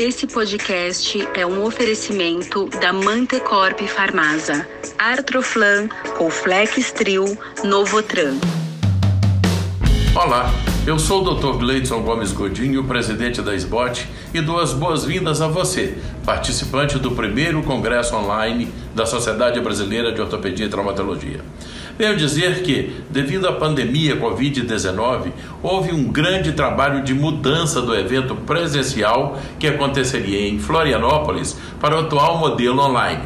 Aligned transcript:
Esse 0.00 0.26
podcast 0.26 1.28
é 1.34 1.44
um 1.44 1.62
oferecimento 1.62 2.70
da 2.80 2.90
Mantecorp 2.90 3.82
Farmasa, 3.82 4.66
Artroflan, 4.98 5.88
Colflex 6.16 6.90
Trio, 6.90 7.36
Novotran. 7.62 8.38
Olá, 10.14 10.50
eu 10.86 10.98
sou 10.98 11.22
o 11.22 11.34
Dr. 11.34 11.58
Gleidson 11.58 12.00
Gomes 12.00 12.32
Godinho, 12.32 12.82
presidente 12.84 13.42
da 13.42 13.54
SBOT, 13.54 14.08
e 14.32 14.40
dou 14.40 14.58
as 14.58 14.72
boas-vindas 14.72 15.42
a 15.42 15.48
você, 15.48 15.98
participante 16.24 16.98
do 16.98 17.10
primeiro 17.10 17.62
congresso 17.62 18.16
online 18.16 18.72
da 18.94 19.04
Sociedade 19.04 19.60
Brasileira 19.60 20.12
de 20.12 20.22
Ortopedia 20.22 20.64
e 20.64 20.70
Traumatologia. 20.70 21.44
Venho 22.00 22.16
dizer 22.16 22.62
que, 22.62 22.94
devido 23.10 23.46
à 23.46 23.52
pandemia 23.52 24.16
Covid-19, 24.16 25.32
houve 25.62 25.92
um 25.92 26.04
grande 26.04 26.52
trabalho 26.52 27.04
de 27.04 27.12
mudança 27.12 27.82
do 27.82 27.94
evento 27.94 28.34
presencial 28.34 29.38
que 29.58 29.66
aconteceria 29.66 30.48
em 30.48 30.58
Florianópolis 30.58 31.58
para 31.78 31.94
o 31.96 32.00
atual 32.00 32.38
modelo 32.38 32.80
online. 32.80 33.24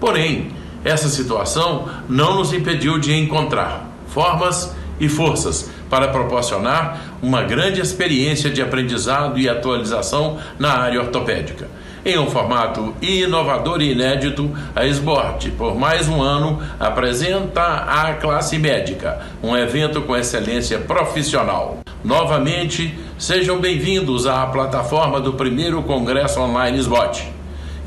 Porém, 0.00 0.52
essa 0.82 1.06
situação 1.06 1.86
não 2.08 2.36
nos 2.36 2.54
impediu 2.54 2.98
de 2.98 3.12
encontrar 3.12 3.90
formas 4.06 4.74
e 4.98 5.06
forças 5.06 5.70
para 5.90 6.08
proporcionar 6.08 7.18
uma 7.20 7.42
grande 7.42 7.78
experiência 7.78 8.48
de 8.48 8.62
aprendizado 8.62 9.38
e 9.38 9.50
atualização 9.50 10.38
na 10.58 10.72
área 10.72 11.02
ortopédica. 11.02 11.68
Em 12.06 12.18
um 12.18 12.26
formato 12.26 12.92
inovador 13.00 13.80
e 13.80 13.92
inédito, 13.92 14.50
a 14.76 14.84
SBORT, 14.84 15.52
por 15.56 15.74
mais 15.74 16.06
um 16.06 16.20
ano, 16.20 16.60
apresenta 16.78 17.62
a 17.62 18.12
classe 18.12 18.58
médica, 18.58 19.22
um 19.42 19.56
evento 19.56 20.02
com 20.02 20.14
excelência 20.14 20.78
profissional. 20.78 21.78
Novamente, 22.04 22.94
sejam 23.18 23.58
bem-vindos 23.58 24.26
à 24.26 24.44
plataforma 24.44 25.18
do 25.18 25.32
primeiro 25.32 25.82
Congresso 25.84 26.40
Online 26.40 26.78
SBOT. 26.78 27.26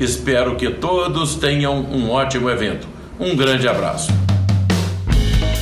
Espero 0.00 0.56
que 0.56 0.68
todos 0.68 1.36
tenham 1.36 1.78
um 1.78 2.10
ótimo 2.10 2.50
evento. 2.50 2.88
Um 3.20 3.36
grande 3.36 3.68
abraço. 3.68 4.10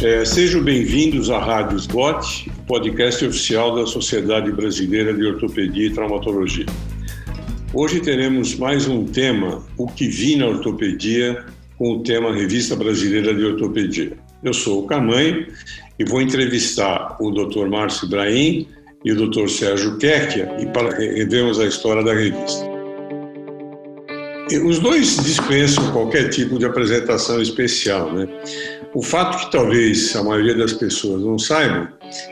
É, 0.03 0.25
sejam 0.25 0.62
bem-vindos 0.62 1.29
à 1.29 1.39
Rádio 1.39 1.77
SBOT, 1.77 2.51
podcast 2.67 3.23
oficial 3.23 3.75
da 3.75 3.87
Sociedade 3.87 4.51
Brasileira 4.51 5.12
de 5.12 5.27
Ortopedia 5.27 5.89
e 5.89 5.91
Traumatologia. 5.91 6.65
Hoje 7.75 8.00
teremos 8.00 8.55
mais 8.55 8.86
um 8.86 9.05
tema, 9.05 9.62
o 9.77 9.86
que 9.86 10.06
vi 10.06 10.36
na 10.36 10.47
ortopedia, 10.47 11.45
com 11.77 11.92
o 11.92 12.03
tema 12.03 12.33
Revista 12.33 12.77
Brasileira 12.77 13.34
de 13.34 13.45
Ortopedia. 13.45 14.17
Eu 14.42 14.55
sou 14.55 14.84
o 14.84 14.86
Camanho 14.86 15.47
e 15.98 16.05
vou 16.05 16.22
entrevistar 16.22 17.17
o 17.20 17.31
Dr. 17.31 17.67
Márcio 17.67 18.06
Ibrahim 18.06 18.69
e 19.05 19.12
o 19.12 19.28
Dr. 19.28 19.48
Sérgio 19.48 19.98
Kekia 19.98 20.56
e 20.61 21.25
vermos 21.25 21.59
a 21.59 21.67
história 21.67 22.03
da 22.03 22.14
revista. 22.14 22.64
Os 24.64 24.78
dois 24.78 25.22
dispensam 25.25 25.91
qualquer 25.91 26.31
tipo 26.31 26.59
de 26.59 26.64
apresentação 26.64 27.42
especial, 27.42 28.12
né? 28.12 28.28
O 28.94 29.03
fato 29.03 29.44
que 29.44 29.53
talvez 29.53 30.14
a 30.14 30.22
maioria 30.22 30.55
das 30.55 30.72
pessoas 30.72 31.20
não 31.20 31.37
saibam 31.37 31.89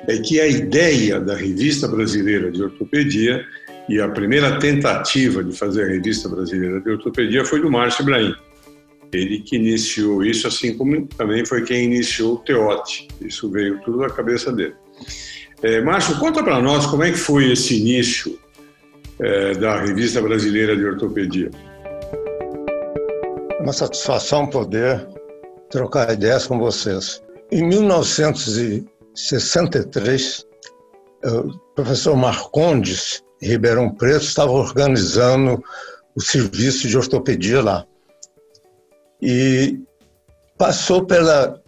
é 0.07 0.17
que 0.19 0.41
a 0.41 0.47
ideia 0.47 1.21
da 1.21 1.35
Revista 1.35 1.89
Brasileira 1.89 2.51
de 2.53 2.63
Ortopedia 2.63 3.45
e 3.89 4.01
a 4.01 4.09
primeira 4.09 4.59
tentativa 4.59 5.45
de 5.45 5.57
fazer 5.57 5.85
a 5.85 5.89
Revista 5.89 6.29
Brasileira 6.29 6.81
de 6.81 6.91
Ortopedia 6.91 7.45
foi 7.45 7.61
do 7.61 7.71
Márcio 7.71 8.03
Ibrahim. 8.03 8.35
Ele 9.13 9.39
que 9.41 9.57
iniciou 9.57 10.25
isso, 10.25 10.49
assim 10.49 10.77
como 10.77 11.07
também 11.07 11.47
foi 11.47 11.63
quem 11.63 11.85
iniciou 11.85 12.35
o 12.35 12.39
Teote. 12.39 13.07
Isso 13.21 13.49
veio 13.51 13.81
tudo 13.83 13.99
da 13.99 14.11
cabeça 14.11 14.51
dele. 14.51 14.75
É, 15.63 15.81
Márcio, 15.81 16.19
conta 16.19 16.43
para 16.43 16.61
nós 16.61 16.85
como 16.87 17.05
é 17.05 17.13
que 17.13 17.19
foi 17.19 17.53
esse 17.53 17.79
início 17.79 18.37
é, 19.21 19.55
da 19.55 19.81
Revista 19.81 20.21
Brasileira 20.21 20.77
de 20.77 20.85
Ortopedia. 20.85 21.49
Uma 23.61 23.73
satisfação 23.73 24.47
poder 24.47 25.07
trocar 25.71 26.13
ideias 26.13 26.47
com 26.47 26.59
vocês. 26.59 27.23
Em 27.53 27.63
1963, 27.67 30.47
o 31.25 31.59
professor 31.75 32.17
Marcondes 32.17 33.23
Ribeirão 33.47 33.91
Preto 33.91 34.25
estava 34.25 34.51
organizando 34.51 35.63
o 36.15 36.21
serviço 36.21 36.89
de 36.89 36.97
ortopedia 36.97 37.63
lá. 37.63 37.87
E 39.21 39.81
passou 40.57 41.05
pela. 41.05 41.61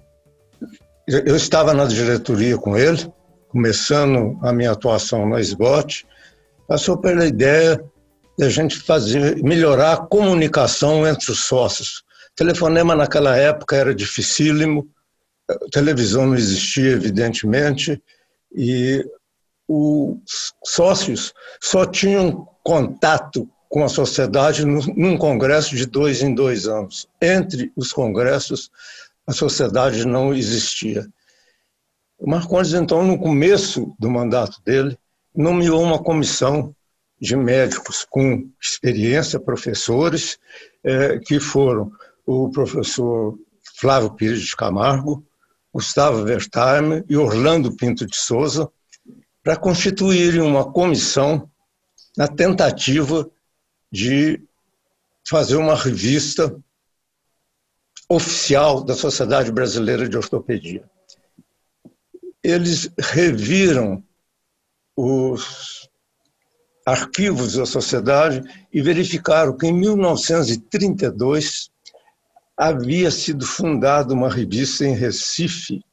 Eu 1.06 1.36
estava 1.36 1.72
na 1.72 1.84
diretoria 1.84 2.56
com 2.58 2.76
ele, 2.76 3.10
começando 3.48 4.38
a 4.42 4.52
minha 4.52 4.72
atuação 4.72 5.28
na 5.28 5.40
SBOT, 5.40 6.04
passou 6.66 6.98
pela 6.98 7.26
ideia 7.26 7.80
de 8.36 8.44
a 8.44 8.50
gente 8.50 8.78
fazer, 8.80 9.42
melhorar 9.42 9.92
a 9.92 9.96
comunicação 9.96 11.06
entre 11.06 11.30
os 11.30 11.44
sócios. 11.44 12.02
Telefonema 12.34 12.94
naquela 12.94 13.36
época 13.36 13.76
era 13.76 13.94
dificílimo, 13.94 14.86
televisão 15.70 16.26
não 16.26 16.34
existia, 16.34 16.90
evidentemente, 16.90 18.02
e 18.54 19.04
os 19.68 20.52
sócios 20.64 21.34
só 21.60 21.84
tinham 21.84 22.48
contato 22.62 23.48
com 23.68 23.84
a 23.84 23.88
sociedade 23.88 24.64
num 24.64 25.18
congresso 25.18 25.74
de 25.74 25.86
dois 25.86 26.22
em 26.22 26.34
dois 26.34 26.66
anos. 26.66 27.08
Entre 27.20 27.72
os 27.76 27.92
congressos, 27.92 28.70
a 29.26 29.32
sociedade 29.32 30.06
não 30.06 30.32
existia. 30.32 31.06
O 32.18 32.30
Marcondes, 32.30 32.72
então, 32.72 33.04
no 33.04 33.18
começo 33.18 33.94
do 33.98 34.08
mandato 34.08 34.62
dele, 34.64 34.96
nomeou 35.34 35.82
uma 35.82 36.02
comissão 36.02 36.74
de 37.20 37.36
médicos 37.36 38.06
com 38.08 38.48
experiência, 38.60 39.40
professores, 39.40 40.38
eh, 40.84 41.18
que 41.18 41.40
foram 41.40 41.90
o 42.24 42.50
professor 42.50 43.38
Flávio 43.78 44.10
Pires 44.14 44.42
de 44.42 44.56
Camargo, 44.56 45.24
Gustavo 45.72 46.22
Wertheimer 46.22 47.04
e 47.08 47.16
Orlando 47.16 47.76
Pinto 47.76 48.06
de 48.06 48.16
Souza, 48.16 48.70
para 49.46 49.56
constituírem 49.56 50.40
uma 50.40 50.72
comissão 50.72 51.48
na 52.16 52.26
tentativa 52.26 53.30
de 53.92 54.42
fazer 55.24 55.54
uma 55.54 55.76
revista 55.76 56.60
oficial 58.08 58.82
da 58.82 58.96
Sociedade 58.96 59.52
Brasileira 59.52 60.08
de 60.08 60.16
Ortopedia. 60.16 60.90
Eles 62.42 62.90
reviram 62.98 64.02
os 64.96 65.88
arquivos 66.84 67.52
da 67.52 67.66
sociedade 67.66 68.42
e 68.72 68.82
verificaram 68.82 69.56
que 69.56 69.68
em 69.68 69.72
1932 69.72 71.70
havia 72.56 73.12
sido 73.12 73.46
fundada 73.46 74.12
uma 74.12 74.28
revista 74.28 74.84
em 74.84 74.96
Recife 74.96 75.84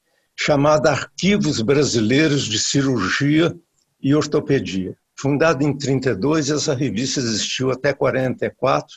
chamada 0.46 0.92
Arquivos 0.92 1.62
Brasileiros 1.62 2.44
de 2.44 2.60
Cirurgia 2.60 3.56
e 4.02 4.14
Ortopedia. 4.14 4.94
Fundada 5.18 5.64
em 5.64 5.78
32, 5.78 6.50
essa 6.50 6.74
revista 6.74 7.22
existiu 7.22 7.72
até 7.72 7.94
44 7.94 8.94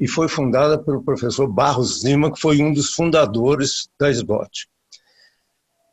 e 0.00 0.08
foi 0.08 0.26
fundada 0.26 0.82
pelo 0.82 1.04
professor 1.04 1.46
Barros 1.46 2.02
Lima, 2.02 2.32
que 2.32 2.40
foi 2.40 2.62
um 2.62 2.72
dos 2.72 2.94
fundadores 2.94 3.90
da 4.00 4.08
SBOT. 4.08 4.68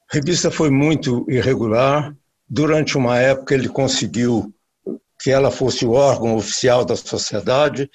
A 0.09 0.15
revista 0.15 0.49
foi 0.49 0.69
muito 0.69 1.25
irregular. 1.27 2.15
Durante 2.47 2.97
uma 2.97 3.19
época, 3.19 3.55
ele 3.55 3.67
conseguiu 3.67 4.53
que 5.19 5.31
ela 5.31 5.51
fosse 5.51 5.85
o 5.85 5.91
órgão 5.91 6.37
oficial 6.37 6.85
da 6.85 6.95
sociedade. 6.95 7.91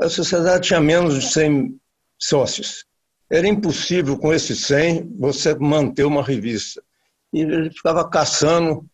A 0.00 0.08
sociedade 0.08 0.66
tinha 0.66 0.80
menos 0.80 1.14
de 1.14 1.32
100 1.32 1.80
sócios. 2.18 2.87
Era 3.30 3.46
impossível, 3.46 4.18
com 4.18 4.32
esses 4.32 4.60
100, 4.66 5.16
você 5.18 5.54
manter 5.54 6.04
uma 6.04 6.22
revista. 6.22 6.82
E 7.32 7.40
ele 7.40 7.70
ficava 7.70 8.08
caçando 8.08 8.84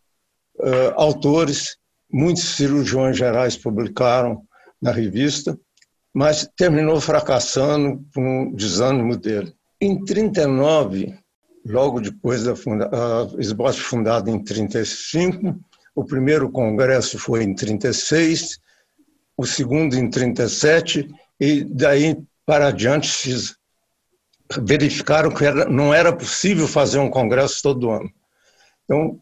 uh, 0.59 0.93
autores, 0.95 1.77
muitos 2.11 2.43
cirurgiões 2.55 3.17
gerais 3.17 3.55
publicaram 3.55 4.43
na 4.81 4.91
revista, 4.91 5.57
mas 6.13 6.49
terminou 6.55 6.99
fracassando 6.99 8.05
por 8.13 8.23
um 8.23 8.51
desânimo 8.53 9.15
dele. 9.15 9.53
Em 9.79 10.03
39, 10.03 11.17
logo 11.65 11.99
depois 11.99 12.43
da 12.43 12.55
funda 12.55 12.89
a 12.91 13.41
SBOT 13.41 13.79
fundada 13.79 14.29
em 14.29 14.41
35, 14.43 15.57
o 15.95 16.03
primeiro 16.03 16.49
congresso 16.51 17.17
foi 17.17 17.43
em 17.43 17.55
36, 17.55 18.59
o 19.37 19.45
segundo 19.45 19.95
em 19.95 20.09
37 20.09 21.09
e 21.39 21.63
daí 21.63 22.17
para 22.45 22.67
adiante 22.67 23.07
verificaram 24.59 25.31
que 25.31 25.45
era, 25.45 25.65
não 25.65 25.93
era 25.93 26.15
possível 26.15 26.67
fazer 26.67 26.99
um 26.99 27.09
congresso 27.09 27.61
todo 27.61 27.89
ano. 27.89 28.11
Então, 28.83 29.19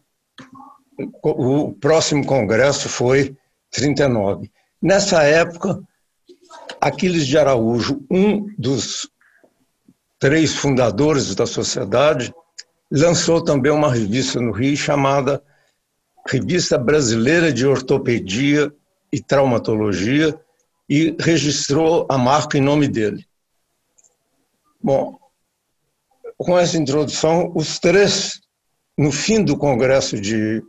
o 1.24 1.74
próximo 1.74 2.26
congresso 2.26 2.90
foi 2.90 3.36
39. 3.72 4.52
Nessa 4.82 5.24
época, 5.24 5.82
Aquiles 6.80 7.26
de 7.26 7.38
Araújo, 7.38 8.06
um 8.12 8.48
dos 8.58 9.10
três 10.20 10.54
fundadores 10.56 11.34
da 11.36 11.46
sociedade, 11.46 12.34
lançou 12.92 13.44
também 13.44 13.72
uma 13.72 13.92
revista 13.92 14.40
no 14.40 14.52
Rio 14.52 14.78
chamada 14.78 15.42
Revista 16.28 16.78
Brasileira 16.78 17.52
de 17.52 17.66
Ortopedia 17.66 18.72
e 19.12 19.22
Traumatologia, 19.22 20.38
e 20.90 21.16
registrou 21.20 22.06
a 22.10 22.18
marca 22.18 22.58
em 22.58 22.62
nome 22.62 22.88
dele. 22.88 23.26
Bom, 24.84 25.18
com 26.38 26.60
essa 26.60 26.78
introdução, 26.78 27.54
os 27.56 27.80
três, 27.80 28.42
no 28.98 29.14
fim 29.14 29.42
do 29.42 29.58
Congresso 29.58 30.20
de 30.20 30.62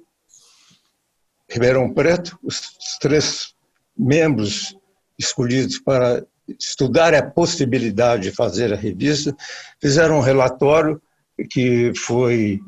Ribeirão 1.51 1.93
Preto, 1.93 2.39
os 2.41 2.61
três 3.01 3.55
membros 3.99 4.77
escolhidos 5.19 5.81
para 5.81 6.25
estudar 6.61 7.13
a 7.13 7.29
possibilidade 7.29 8.25
de 8.25 8.31
fazer 8.31 8.73
a 8.73 8.77
revista, 8.77 9.35
fizeram 9.81 10.19
um 10.19 10.23
relatório 10.23 11.03
que 11.51 11.93
foi 11.97 12.61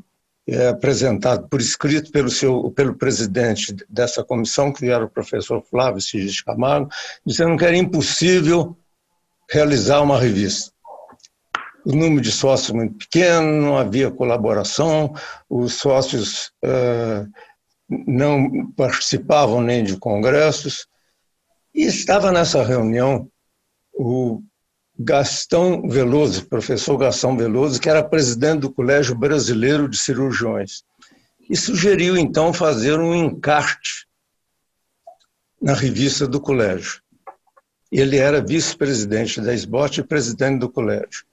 é, 0.48 0.68
apresentado 0.68 1.48
por 1.48 1.60
escrito 1.60 2.10
pelo, 2.10 2.28
seu, 2.28 2.72
pelo 2.72 2.96
presidente 2.96 3.72
dessa 3.88 4.24
comissão, 4.24 4.72
que 4.72 4.86
era 4.86 5.04
o 5.04 5.10
professor 5.10 5.62
Flávio 5.62 6.00
Cidis 6.00 6.40
Camargo, 6.40 6.88
dizendo 7.24 7.56
que 7.56 7.64
era 7.64 7.76
impossível 7.76 8.76
realizar 9.48 10.00
uma 10.00 10.18
revista. 10.18 10.74
O 11.86 11.94
número 11.94 12.20
de 12.20 12.32
sócios 12.32 12.72
muito 12.72 12.98
pequeno, 12.98 13.62
não 13.62 13.78
havia 13.78 14.10
colaboração, 14.10 15.14
os 15.48 15.74
sócios 15.74 16.50
uh, 16.64 17.30
não 17.88 18.72
participavam 18.72 19.60
nem 19.60 19.84
de 19.84 19.96
congressos, 19.96 20.88
e 21.72 21.82
estava 21.84 22.32
nessa 22.32 22.64
reunião 22.64 23.30
o 23.94 24.42
Gastão 24.98 25.88
Veloso, 25.88 26.48
professor 26.48 26.96
Gastão 26.96 27.36
Veloso, 27.36 27.80
que 27.80 27.88
era 27.88 28.02
presidente 28.02 28.62
do 28.62 28.72
Colégio 28.72 29.14
Brasileiro 29.14 29.88
de 29.88 29.96
Cirurgiões, 29.96 30.82
e 31.48 31.56
sugeriu 31.56 32.16
então 32.16 32.52
fazer 32.52 32.98
um 32.98 33.14
encarte 33.14 34.08
na 35.62 35.72
revista 35.72 36.26
do 36.26 36.40
colégio. 36.40 37.00
Ele 37.92 38.16
era 38.16 38.44
vice-presidente 38.44 39.40
da 39.40 39.54
SBOT 39.54 40.00
e 40.00 40.04
presidente 40.04 40.58
do 40.58 40.68
colégio. 40.68 41.24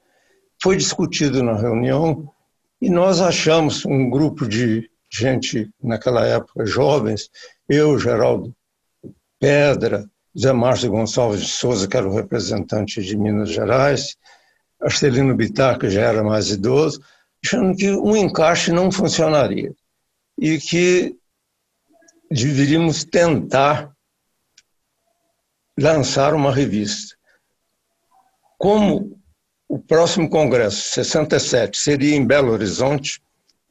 Foi 0.64 0.78
discutido 0.78 1.44
na 1.44 1.58
reunião 1.58 2.34
e 2.82 2.90
nós 2.90 3.20
achamos 3.20 3.86
um 3.86 4.10
grupo 4.10 4.48
de 4.48 4.90
gente, 5.12 5.70
naquela 5.84 6.26
época, 6.26 6.66
jovens, 6.66 7.30
eu, 7.68 8.00
Geraldo 8.00 8.56
Pedra, 9.38 10.10
Zé 10.40 10.54
Márcio 10.54 10.90
Gonçalves 10.90 11.42
de 11.42 11.50
Souza, 11.50 11.86
que 11.86 11.98
era 11.98 12.08
o 12.08 12.16
representante 12.16 13.04
de 13.04 13.18
Minas 13.18 13.50
Gerais, 13.50 14.16
Arcelino 14.82 15.36
Bittar, 15.36 15.78
que 15.78 15.90
já 15.90 16.04
era 16.04 16.24
mais 16.24 16.50
idoso, 16.50 17.04
achando 17.44 17.76
que 17.76 17.92
um 17.92 18.16
encaixe 18.16 18.72
não 18.72 18.90
funcionaria 18.90 19.76
e 20.38 20.60
que 20.60 21.14
deveríamos 22.32 23.04
tentar 23.04 23.94
lançar 25.78 26.34
uma 26.34 26.54
revista. 26.54 27.18
Como 28.58 29.22
o 29.74 29.80
próximo 29.80 30.30
congresso, 30.30 30.94
67, 30.94 31.80
seria 31.80 32.16
em 32.16 32.24
Belo 32.24 32.52
Horizonte, 32.52 33.20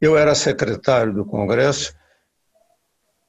eu 0.00 0.18
era 0.18 0.34
secretário 0.34 1.14
do 1.14 1.24
congresso, 1.24 1.94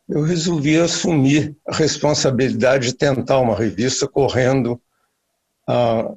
eu 0.10 0.24
resolvi 0.24 0.80
assumir 0.80 1.56
a 1.68 1.76
responsabilidade 1.76 2.88
de 2.88 2.96
tentar 2.96 3.38
uma 3.38 3.56
revista 3.56 4.08
correndo 4.08 4.82
ah, 5.70 6.12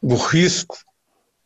o 0.00 0.14
risco 0.14 0.78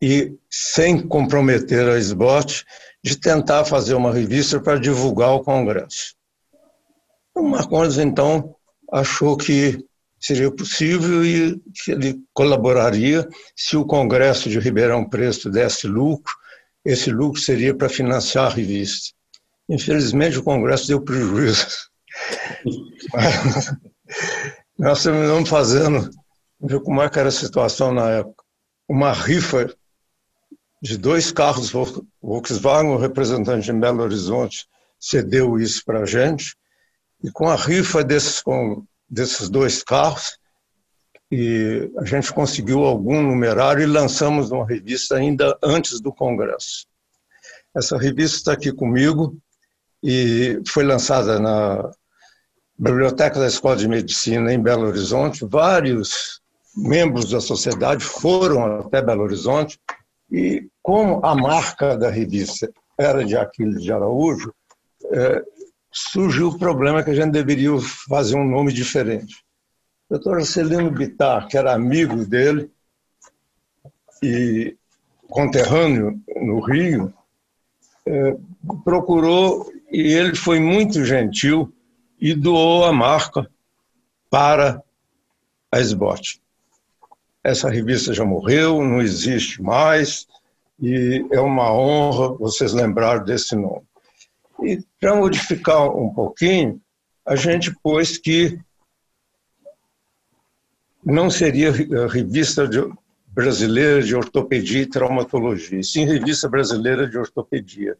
e 0.00 0.32
sem 0.48 1.04
comprometer 1.04 1.88
a 1.88 1.98
SBOT 1.98 2.64
de 3.02 3.18
tentar 3.18 3.64
fazer 3.64 3.94
uma 3.94 4.12
revista 4.12 4.60
para 4.60 4.78
divulgar 4.78 5.32
o 5.32 5.42
Congresso. 5.42 6.14
O 7.34 7.42
Marcondes, 7.42 7.98
então, 7.98 8.54
achou 8.92 9.36
que 9.36 9.84
seria 10.22 10.50
possível 10.50 11.24
e 11.24 11.60
que 11.74 11.90
ele 11.90 12.20
colaboraria 12.32 13.28
se 13.56 13.76
o 13.76 13.84
Congresso 13.84 14.48
de 14.48 14.60
Ribeirão 14.60 15.08
Preto 15.08 15.50
desse 15.50 15.88
lucro, 15.88 16.32
esse 16.84 17.10
lucro 17.10 17.40
seria 17.40 17.74
para 17.74 17.88
financiar 17.88 18.46
a 18.46 18.54
revista. 18.54 19.12
Infelizmente, 19.68 20.38
o 20.38 20.42
Congresso 20.42 20.86
deu 20.86 21.00
prejuízo. 21.00 21.66
nós 24.78 25.02
terminamos 25.02 25.48
fazendo, 25.48 26.08
ver 26.60 26.80
como 26.80 27.02
é 27.02 27.08
que 27.08 27.18
era 27.18 27.28
a 27.28 27.32
situação 27.32 27.92
na 27.92 28.08
época, 28.10 28.44
uma 28.88 29.12
rifa 29.12 29.74
de 30.80 30.96
dois 30.96 31.32
carros 31.32 31.72
Volkswagen, 32.20 32.90
o 32.90 32.98
representante 32.98 33.70
em 33.70 33.78
Belo 33.78 34.02
Horizonte 34.02 34.66
cedeu 35.00 35.58
isso 35.58 35.84
para 35.84 36.00
a 36.00 36.06
gente, 36.06 36.56
e 37.22 37.30
com 37.30 37.48
a 37.48 37.56
rifa 37.56 38.04
desses, 38.04 38.40
com, 38.40 38.84
desses 39.12 39.50
dois 39.50 39.82
carros, 39.82 40.38
e 41.30 41.90
a 41.98 42.04
gente 42.04 42.32
conseguiu 42.32 42.84
algum 42.84 43.22
numerário 43.22 43.82
e 43.82 43.86
lançamos 43.86 44.50
uma 44.50 44.66
revista 44.66 45.16
ainda 45.16 45.56
antes 45.62 46.00
do 46.00 46.12
Congresso. 46.12 46.86
Essa 47.76 47.98
revista 47.98 48.38
está 48.38 48.52
aqui 48.54 48.72
comigo, 48.72 49.36
e 50.02 50.60
foi 50.66 50.82
lançada 50.82 51.38
na 51.38 51.90
Biblioteca 52.76 53.38
da 53.38 53.46
Escola 53.46 53.76
de 53.76 53.86
Medicina 53.86 54.52
em 54.52 54.60
Belo 54.60 54.86
Horizonte. 54.86 55.44
Vários 55.44 56.40
membros 56.74 57.30
da 57.30 57.40
sociedade 57.40 58.02
foram 58.02 58.80
até 58.80 59.02
Belo 59.02 59.22
Horizonte 59.22 59.78
e, 60.30 60.66
como 60.82 61.24
a 61.24 61.34
marca 61.34 61.96
da 61.96 62.10
revista 62.10 62.72
era 62.98 63.24
de 63.24 63.36
Aquiles 63.36 63.82
de 63.82 63.92
Araújo, 63.92 64.52
é, 65.12 65.42
surgiu 65.92 66.48
o 66.48 66.58
problema 66.58 67.02
que 67.02 67.10
a 67.10 67.14
gente 67.14 67.32
deveria 67.32 67.70
fazer 68.08 68.36
um 68.36 68.48
nome 68.48 68.72
diferente. 68.72 69.44
O 70.08 70.14
doutor 70.14 70.44
Celino 70.44 70.90
Bittar, 70.90 71.46
que 71.48 71.56
era 71.56 71.74
amigo 71.74 72.24
dele 72.24 72.70
e 74.22 74.76
conterrâneo 75.28 76.20
no 76.36 76.60
Rio, 76.60 77.12
é, 78.06 78.36
procurou 78.84 79.70
e 79.90 80.12
ele 80.12 80.34
foi 80.34 80.58
muito 80.58 81.04
gentil 81.04 81.72
e 82.18 82.34
doou 82.34 82.84
a 82.84 82.92
marca 82.92 83.48
para 84.30 84.82
a 85.70 85.80
SBOT. 85.80 86.40
Essa 87.44 87.68
revista 87.68 88.14
já 88.14 88.24
morreu, 88.24 88.82
não 88.82 89.02
existe 89.02 89.60
mais, 89.60 90.26
e 90.80 91.26
é 91.30 91.40
uma 91.40 91.72
honra 91.72 92.32
vocês 92.34 92.72
lembrarem 92.72 93.24
desse 93.24 93.54
nome. 93.54 93.82
E 94.64 94.84
para 95.00 95.16
modificar 95.16 95.88
um 95.88 96.12
pouquinho, 96.12 96.80
a 97.26 97.36
gente 97.36 97.74
pôs 97.82 98.18
que 98.18 98.58
não 101.04 101.30
seria 101.30 101.70
a 101.70 102.12
revista 102.12 102.66
de, 102.66 102.78
brasileira 103.26 104.02
de 104.02 104.14
ortopedia 104.14 104.82
e 104.82 104.86
traumatologia, 104.86 105.82
sim 105.82 106.04
revista 106.04 106.48
brasileira 106.48 107.08
de 107.08 107.18
ortopedia 107.18 107.96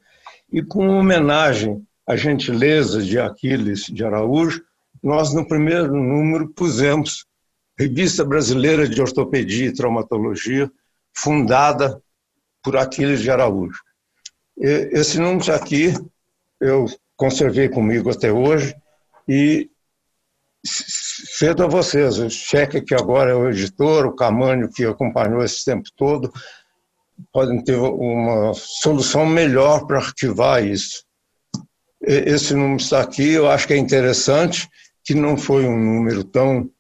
e 0.53 0.63
com 0.63 0.89
homenagem 0.89 1.85
à 2.07 2.15
gentileza 2.15 3.03
de 3.03 3.19
Aquiles 3.19 3.87
de 3.87 4.05
Araújo, 4.05 4.63
nós 5.03 5.35
no 5.35 5.47
primeiro 5.47 5.97
número 5.97 6.49
pusemos 6.49 7.27
Revista 7.79 8.25
Brasileira 8.25 8.87
de 8.87 9.01
Ortopedia 9.01 9.69
e 9.69 9.73
Traumatologia, 9.73 10.71
fundada 11.17 12.01
por 12.63 12.77
Aquiles 12.77 13.21
de 13.21 13.31
Araújo. 13.31 13.81
Esse 14.57 15.19
número 15.19 15.53
aqui 15.53 15.95
eu 16.63 16.87
conservei 17.17 17.69
comigo 17.69 18.11
até 18.11 18.33
hoje 18.33 18.75
e 19.29 19.69
cedo 20.65 21.65
a 21.65 21.67
vocês, 21.67 22.19
o 22.19 22.31
cheque 22.31 22.81
que 22.81 22.95
agora 22.95 23.33
é 23.33 23.35
o 23.35 23.51
editor, 23.51 24.07
o 24.07 24.15
Camânio 24.15 24.71
que 24.71 24.85
acompanhou 24.85 25.43
esse 25.43 25.65
tempo 25.65 25.89
todo, 25.97 26.33
podem 27.33 27.63
ter 27.63 27.77
uma 27.77 28.55
solução 28.55 29.27
melhor 29.27 29.87
para 29.87 29.99
arquivar 29.99 30.65
isso. 30.65 31.05
Esse 32.01 32.55
número 32.55 32.81
está 32.81 33.01
aqui, 33.01 33.33
eu 33.33 33.51
acho 33.51 33.67
que 33.67 33.75
é 33.75 33.77
interessante, 33.77 34.69
que 35.05 35.15
não 35.15 35.37
foi 35.37 35.67
um 35.67 35.77
número 35.77 36.23
tão 36.23 36.71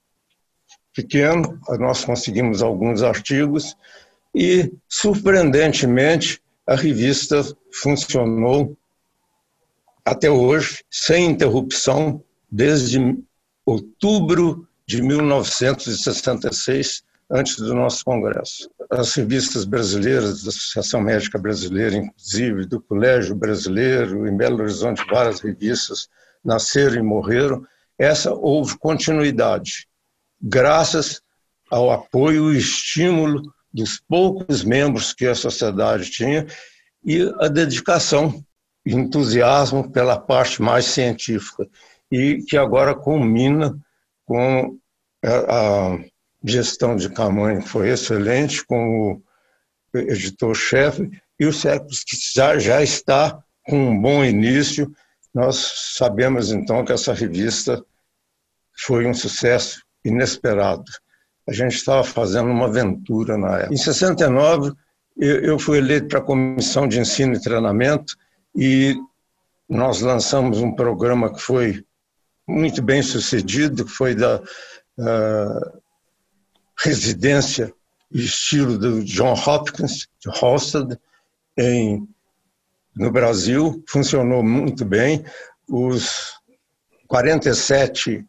pequeno, 0.94 1.58
nós 1.78 2.04
conseguimos 2.04 2.62
alguns 2.62 3.02
artigos 3.02 3.76
e, 4.34 4.72
surpreendentemente, 4.88 6.40
a 6.66 6.76
revista 6.76 7.42
funcionou 7.72 8.76
até 10.04 10.30
hoje, 10.30 10.82
sem 10.90 11.26
interrupção, 11.26 12.22
desde 12.50 12.98
outubro 13.64 14.68
de 14.86 15.00
1966, 15.00 17.04
antes 17.30 17.56
do 17.56 17.74
nosso 17.74 18.04
congresso. 18.04 18.68
As 18.90 19.14
revistas 19.14 19.64
brasileiras, 19.64 20.42
da 20.42 20.50
Associação 20.50 21.00
Médica 21.00 21.38
Brasileira, 21.38 21.96
inclusive, 21.96 22.66
do 22.66 22.80
Colégio 22.80 23.34
Brasileiro, 23.34 24.26
em 24.26 24.36
Belo 24.36 24.60
Horizonte, 24.60 25.04
várias 25.10 25.40
revistas 25.40 26.08
nasceram 26.44 26.96
e 26.96 27.02
morreram. 27.02 27.64
Essa 27.98 28.32
houve 28.32 28.76
continuidade, 28.78 29.86
graças 30.40 31.22
ao 31.70 31.90
apoio 31.90 32.52
e 32.52 32.58
estímulo 32.58 33.42
dos 33.72 33.98
poucos 33.98 34.62
membros 34.62 35.14
que 35.14 35.26
a 35.26 35.34
sociedade 35.34 36.10
tinha 36.10 36.46
e 37.02 37.22
a 37.40 37.48
dedicação 37.48 38.44
entusiasmo 38.84 39.90
pela 39.90 40.18
parte 40.18 40.60
mais 40.60 40.86
científica 40.86 41.68
e 42.10 42.42
que 42.48 42.56
agora 42.56 42.94
culmina 42.94 43.76
com 44.26 44.76
a 45.24 45.98
gestão 46.44 46.96
de 46.96 47.08
Camanho 47.08 47.62
foi 47.62 47.90
excelente, 47.90 48.64
como 48.64 49.22
editor-chefe, 49.94 51.10
e 51.38 51.46
o 51.46 51.52
Séculos 51.52 52.02
que 52.04 52.16
já, 52.34 52.58
já 52.58 52.82
está 52.82 53.42
com 53.64 53.90
um 53.90 54.00
bom 54.00 54.24
início. 54.24 54.92
Nós 55.34 55.92
sabemos, 55.96 56.50
então, 56.50 56.84
que 56.84 56.92
essa 56.92 57.14
revista 57.14 57.82
foi 58.84 59.06
um 59.06 59.14
sucesso 59.14 59.82
inesperado. 60.04 60.84
A 61.48 61.52
gente 61.52 61.76
estava 61.76 62.04
fazendo 62.04 62.50
uma 62.50 62.66
aventura 62.66 63.36
na 63.36 63.58
época. 63.58 63.74
Em 63.74 63.76
69, 63.76 64.72
eu 65.16 65.58
fui 65.58 65.78
eleito 65.78 66.08
para 66.08 66.18
a 66.18 66.22
Comissão 66.22 66.86
de 66.86 66.98
Ensino 66.98 67.34
e 67.34 67.40
Treinamento 67.40 68.16
e 68.54 68.96
nós 69.68 70.00
lançamos 70.00 70.58
um 70.58 70.74
programa 70.74 71.32
que 71.32 71.40
foi 71.40 71.84
muito 72.46 72.82
bem 72.82 73.02
sucedido, 73.02 73.84
que 73.84 73.90
foi 73.90 74.14
da 74.14 74.40
uh, 74.40 75.82
residência 76.76 77.72
estilo 78.10 78.76
do 78.76 79.02
John 79.04 79.34
Hopkins, 79.34 80.08
de 80.20 80.28
Halstead, 80.28 80.98
em, 81.56 82.06
no 82.94 83.10
Brasil, 83.10 83.82
funcionou 83.88 84.42
muito 84.42 84.84
bem. 84.84 85.24
Os 85.68 86.34
47 87.06 88.24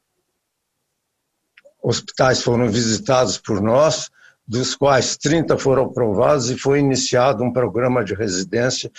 hospitais 1.81 2.41
foram 2.41 2.69
visitados 2.69 3.37
por 3.37 3.61
nós, 3.61 4.09
dos 4.47 4.75
quais 4.75 5.17
30 5.17 5.57
foram 5.57 5.85
aprovados 5.85 6.49
e 6.49 6.57
foi 6.57 6.79
iniciado 6.79 7.43
um 7.43 7.51
programa 7.51 8.03
de 8.03 8.13
residência 8.13 8.91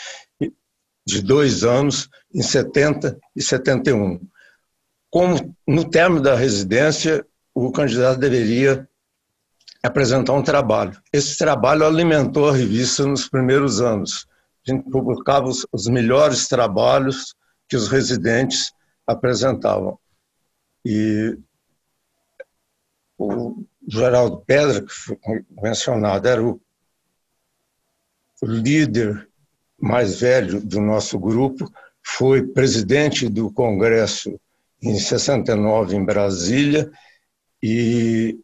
de 1.06 1.22
dois 1.22 1.64
anos, 1.64 2.08
em 2.32 2.42
70 2.42 3.18
e 3.36 3.42
71. 3.42 4.20
Como 5.10 5.56
no 5.66 5.88
término 5.88 6.22
da 6.22 6.34
residência, 6.34 7.24
o 7.54 7.70
candidato 7.70 8.18
deveria 8.18 8.88
apresentar 9.82 10.32
um 10.32 10.42
trabalho. 10.42 11.00
Esse 11.12 11.36
trabalho 11.36 11.86
alimentou 11.86 12.48
a 12.48 12.56
revista 12.56 13.06
nos 13.06 13.28
primeiros 13.28 13.80
anos. 13.80 14.26
A 14.66 14.70
gente 14.70 14.90
publicava 14.90 15.46
os, 15.46 15.66
os 15.70 15.86
melhores 15.86 16.48
trabalhos 16.48 17.34
que 17.68 17.76
os 17.76 17.88
residentes 17.88 18.72
apresentavam. 19.06 19.98
E 20.84 21.38
o 23.18 23.64
Geraldo 23.86 24.42
Pedra, 24.46 24.82
que 24.82 24.92
foi 24.92 25.18
mencionado, 25.50 26.28
era 26.28 26.42
o, 26.42 26.60
líder 28.42 29.28
mais 29.84 30.18
velho 30.18 30.62
do 30.62 30.80
nosso 30.80 31.18
grupo, 31.18 31.70
foi 32.02 32.42
presidente 32.42 33.28
do 33.28 33.52
Congresso 33.52 34.40
em 34.82 34.98
69 34.98 35.94
em 35.94 36.02
Brasília 36.02 36.90
e 37.62 38.38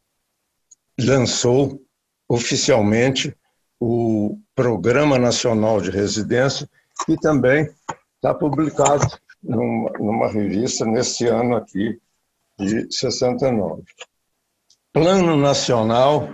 lançou 0.98 1.82
oficialmente 2.28 3.34
o 3.80 4.38
Programa 4.54 5.18
Nacional 5.18 5.80
de 5.80 5.90
Residência 5.90 6.68
e 7.08 7.16
também 7.16 7.70
está 8.16 8.34
publicado 8.34 9.06
numa, 9.42 9.90
numa 9.98 10.28
revista 10.28 10.84
nesse 10.84 11.26
ano 11.26 11.56
aqui 11.56 11.98
de 12.58 12.86
69. 12.92 13.82
Plano 14.92 15.36
Nacional 15.36 16.28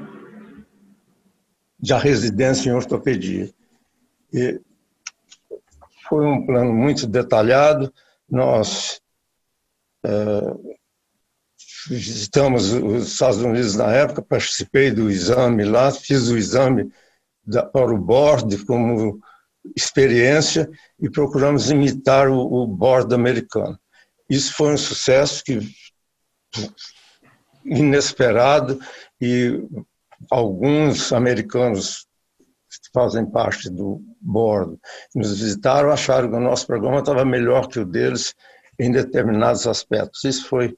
de 1.78 1.94
Residência 1.94 2.70
em 2.70 2.72
Ortopedia. 2.72 3.48
E 4.32 4.60
foi 6.08 6.24
um 6.26 6.44
plano 6.44 6.72
muito 6.72 7.06
detalhado. 7.06 7.92
Nós 8.28 9.00
é, 10.04 10.10
visitamos 11.88 12.72
os 12.72 13.12
Estados 13.12 13.38
Unidos 13.38 13.76
na 13.76 13.92
época, 13.92 14.22
participei 14.22 14.90
do 14.90 15.10
exame 15.10 15.64
lá, 15.64 15.92
fiz 15.92 16.28
o 16.28 16.36
exame 16.36 16.90
da, 17.44 17.64
para 17.64 17.92
o 17.92 17.98
board 17.98 18.64
como 18.64 19.20
experiência 19.76 20.68
e 21.00 21.10
procuramos 21.10 21.70
imitar 21.70 22.28
o, 22.28 22.38
o 22.38 22.66
board 22.66 23.14
americano. 23.14 23.78
Isso 24.28 24.52
foi 24.54 24.74
um 24.74 24.78
sucesso 24.78 25.42
que 25.44 25.60
inesperado 27.64 28.78
e 29.20 29.60
alguns 30.30 31.12
americanos 31.12 32.06
que 32.68 32.90
fazem 32.92 33.26
parte 33.26 33.68
do 33.70 34.00
board 34.26 34.78
nos 35.14 35.40
visitaram 35.40 35.90
acharam 35.90 36.28
que 36.28 36.36
o 36.36 36.40
nosso 36.40 36.66
programa 36.66 36.98
estava 36.98 37.24
melhor 37.24 37.68
que 37.68 37.78
o 37.78 37.84
deles 37.84 38.34
em 38.78 38.90
determinados 38.90 39.66
aspectos. 39.66 40.24
Isso 40.24 40.48
foi 40.48 40.76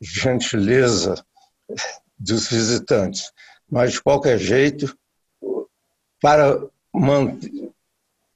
gentileza 0.00 1.24
dos 2.18 2.48
visitantes. 2.48 3.32
Mas, 3.68 3.92
de 3.94 4.02
qualquer 4.02 4.38
jeito, 4.38 4.96
para 6.20 6.60
manter, 6.92 7.50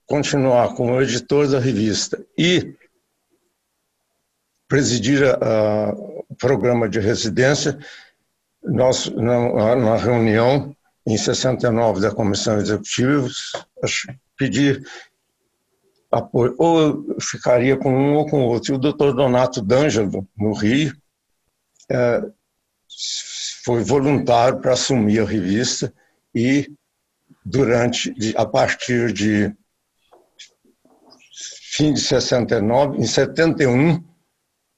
continuar 0.06 0.74
como 0.74 1.00
editor 1.00 1.48
da 1.48 1.60
revista 1.60 2.24
e 2.36 2.74
presidir 4.66 5.22
o 6.28 6.34
programa 6.36 6.88
de 6.88 6.98
residência, 6.98 7.78
nós, 8.62 9.06
na, 9.10 9.96
reunião 9.96 10.74
em 11.08 11.16
69 11.16 12.02
da 12.02 12.14
Comissão 12.14 12.58
Executiva, 12.58 13.26
pedi 14.36 14.78
apoio, 16.10 16.54
ou 16.58 17.16
ficaria 17.18 17.78
com 17.78 17.90
um 17.90 18.16
ou 18.16 18.28
com 18.28 18.44
outro. 18.44 18.74
E 18.74 18.76
o 18.76 18.78
doutor 18.78 19.14
Donato 19.14 19.62
D'Angelo, 19.62 20.28
no 20.36 20.52
Rio, 20.52 20.94
é, 21.90 22.22
foi 23.64 23.82
voluntário 23.82 24.60
para 24.60 24.74
assumir 24.74 25.20
a 25.20 25.24
revista 25.24 25.92
e 26.34 26.70
durante 27.42 28.14
a 28.36 28.44
partir 28.44 29.10
de 29.10 29.50
fim 31.72 31.94
de 31.94 32.00
69, 32.02 32.98
em 32.98 33.06
71 33.06 34.04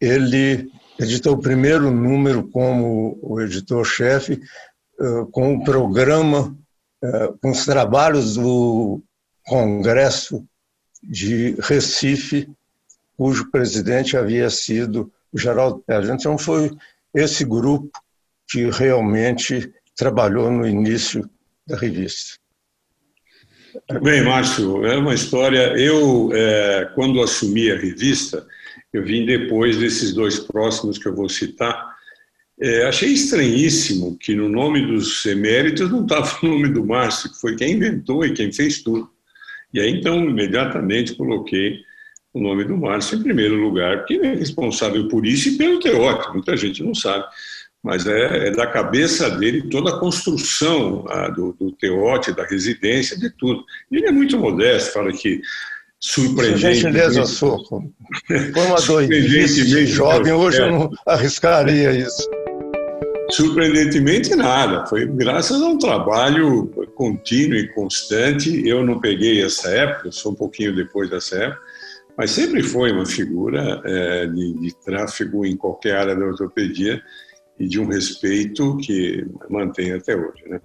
ele 0.00 0.70
editou 0.96 1.34
o 1.34 1.40
primeiro 1.40 1.90
número 1.90 2.48
como 2.50 3.18
o 3.20 3.40
editor-chefe 3.40 4.40
com 5.30 5.54
o 5.54 5.64
programa 5.64 6.56
é, 7.02 7.32
com 7.40 7.50
os 7.50 7.64
trabalhos 7.64 8.34
do 8.34 9.02
Congresso 9.46 10.46
de 11.02 11.56
Recife, 11.60 12.46
cujo 13.16 13.50
presidente 13.50 14.18
havia 14.18 14.50
sido 14.50 15.10
o 15.32 15.38
Geraldo 15.38 15.82
Pérez. 15.86 16.10
Então 16.10 16.36
foi 16.36 16.70
esse 17.14 17.44
grupo 17.44 17.90
que 18.48 18.68
realmente 18.70 19.72
trabalhou 19.96 20.50
no 20.50 20.66
início 20.66 21.28
da 21.66 21.76
revista. 21.76 22.38
Bem, 24.02 24.22
Márcio, 24.22 24.84
é 24.84 24.96
uma 24.98 25.14
história. 25.14 25.78
Eu, 25.78 26.30
é, 26.34 26.90
quando 26.94 27.22
assumi 27.22 27.70
a 27.70 27.78
revista, 27.78 28.46
eu 28.92 29.04
vim 29.04 29.24
depois 29.24 29.78
desses 29.78 30.12
dois 30.12 30.38
próximos 30.38 30.98
que 30.98 31.08
eu 31.08 31.14
vou 31.14 31.28
citar. 31.28 31.96
É, 32.62 32.84
achei 32.86 33.12
estranhíssimo 33.12 34.18
que 34.18 34.34
no 34.34 34.48
nome 34.48 34.86
dos 34.86 35.24
eméritos 35.24 35.90
não 35.90 36.02
estava 36.02 36.30
o 36.42 36.46
nome 36.46 36.68
do 36.68 36.84
Márcio, 36.84 37.30
que 37.30 37.40
foi 37.40 37.56
quem 37.56 37.72
inventou 37.72 38.24
e 38.24 38.34
quem 38.34 38.52
fez 38.52 38.82
tudo. 38.82 39.08
E 39.72 39.80
aí, 39.80 39.90
então, 39.90 40.22
imediatamente 40.28 41.14
coloquei 41.14 41.80
o 42.34 42.40
nome 42.40 42.64
do 42.64 42.76
Márcio 42.76 43.18
em 43.18 43.22
primeiro 43.22 43.54
lugar, 43.54 43.98
porque 43.98 44.14
ele 44.14 44.26
é 44.26 44.34
responsável 44.34 45.08
por 45.08 45.26
isso 45.26 45.48
e 45.48 45.56
pelo 45.56 45.80
teórico, 45.80 46.32
muita 46.34 46.56
gente 46.56 46.82
não 46.82 46.94
sabe, 46.94 47.24
mas 47.82 48.06
é, 48.06 48.48
é 48.48 48.50
da 48.50 48.66
cabeça 48.66 49.30
dele 49.30 49.62
toda 49.62 49.90
a 49.90 49.98
construção 49.98 51.06
a, 51.08 51.28
do, 51.28 51.54
do 51.58 51.72
teótico, 51.72 52.36
da 52.36 52.44
residência, 52.44 53.18
de 53.18 53.30
tudo. 53.30 53.64
E 53.90 53.96
ele 53.96 54.06
é 54.06 54.12
muito 54.12 54.38
modesto, 54.38 54.92
fala 54.92 55.10
que 55.12 55.40
surpreendente. 55.98 56.74
Gentileza 56.74 57.24
sua. 57.24 57.58
Foi 57.64 58.66
uma 58.66 58.80
doidice 58.80 59.86
jovem, 59.86 60.32
hoje 60.32 60.60
eu 60.60 60.70
não 60.70 60.90
arriscaria 61.06 61.90
isso. 61.92 62.28
Surpreendentemente 63.32 64.34
nada, 64.34 64.86
foi 64.86 65.06
graças 65.06 65.60
a 65.60 65.66
um 65.66 65.78
trabalho 65.78 66.66
contínuo 66.94 67.56
e 67.56 67.68
constante. 67.68 68.66
Eu 68.66 68.84
não 68.84 69.00
peguei 69.00 69.42
essa 69.42 69.70
época, 69.70 70.12
sou 70.12 70.32
um 70.32 70.34
pouquinho 70.34 70.74
depois 70.74 71.08
dessa 71.08 71.36
época, 71.36 71.62
mas 72.16 72.30
sempre 72.30 72.62
foi 72.62 72.92
uma 72.92 73.06
figura 73.06 73.80
é, 73.84 74.26
de, 74.26 74.52
de, 74.54 74.74
tráfego 74.84 75.44
em 75.46 75.56
qualquer 75.56 75.96
área 75.96 76.16
da 76.16 76.26
ortopedia 76.26 77.02
e 77.58 77.66
de 77.66 77.78
um 77.78 77.86
respeito 77.86 78.76
que 78.78 79.26
mantém 79.48 79.92
até 79.92 80.16
hoje. 80.16 80.42
Né? 80.46 80.60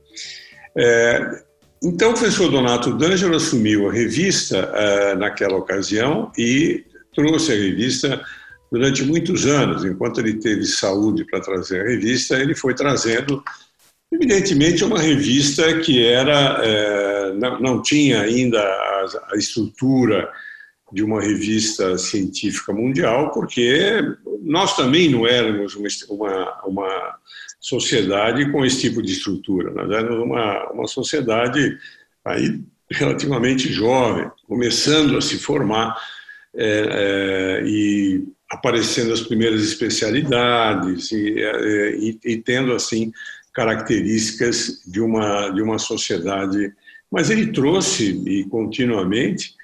É, 0.75 1.43
então, 1.83 2.11
o 2.11 2.13
professor 2.13 2.49
Donato 2.49 2.93
D'Angelo 2.97 3.35
assumiu 3.35 3.89
a 3.89 3.93
revista 3.93 4.57
é, 4.73 5.15
naquela 5.15 5.55
ocasião 5.55 6.31
e 6.37 6.83
trouxe 7.13 7.51
a 7.51 7.55
revista 7.55 8.21
durante 8.75 9.03
muitos 9.03 9.45
anos. 9.45 9.85
Enquanto 9.85 10.19
ele 10.19 10.33
teve 10.33 10.65
saúde 10.65 11.23
para 11.23 11.39
trazer 11.39 11.79
a 11.79 11.85
revista, 11.85 12.37
ele 12.37 12.53
foi 12.53 12.75
trazendo, 12.75 13.41
evidentemente, 14.11 14.83
uma 14.83 14.99
revista 14.99 15.79
que 15.79 16.05
era 16.05 16.59
é, 16.61 17.33
não, 17.35 17.59
não 17.61 17.81
tinha 17.81 18.21
ainda 18.21 18.59
a, 18.59 19.31
a 19.31 19.37
estrutura 19.37 20.29
de 20.91 21.01
uma 21.03 21.21
revista 21.21 21.97
científica 21.97 22.73
mundial, 22.73 23.31
porque 23.31 24.01
nós 24.41 24.75
também 24.75 25.09
não 25.09 25.25
éramos 25.25 25.73
uma, 26.09 26.61
uma 26.65 27.15
sociedade 27.59 28.51
com 28.51 28.65
esse 28.65 28.81
tipo 28.81 29.01
de 29.01 29.13
estrutura. 29.13 29.71
Nós 29.71 29.89
éramos 29.89 30.21
uma, 30.21 30.69
uma 30.71 30.87
sociedade 30.87 31.77
aí 32.25 32.59
relativamente 32.91 33.71
jovem, 33.71 34.29
começando 34.47 35.17
a 35.17 35.21
se 35.21 35.39
formar 35.39 35.97
é, 36.53 37.61
é, 37.61 37.63
e 37.65 38.34
aparecendo 38.49 39.13
as 39.13 39.21
primeiras 39.21 39.61
especialidades 39.63 41.11
e, 41.11 41.39
é, 41.39 41.95
e, 41.95 42.19
e, 42.23 42.37
tendo 42.37 42.73
assim 42.73 43.11
características 43.53 44.83
de 44.85 45.01
uma 45.01 45.49
de 45.49 45.61
uma 45.61 45.79
sociedade. 45.79 46.73
Mas 47.11 47.29
ele 47.29 47.51
trouxe 47.51 48.21
e 48.27 48.43
continuamente 48.45 49.55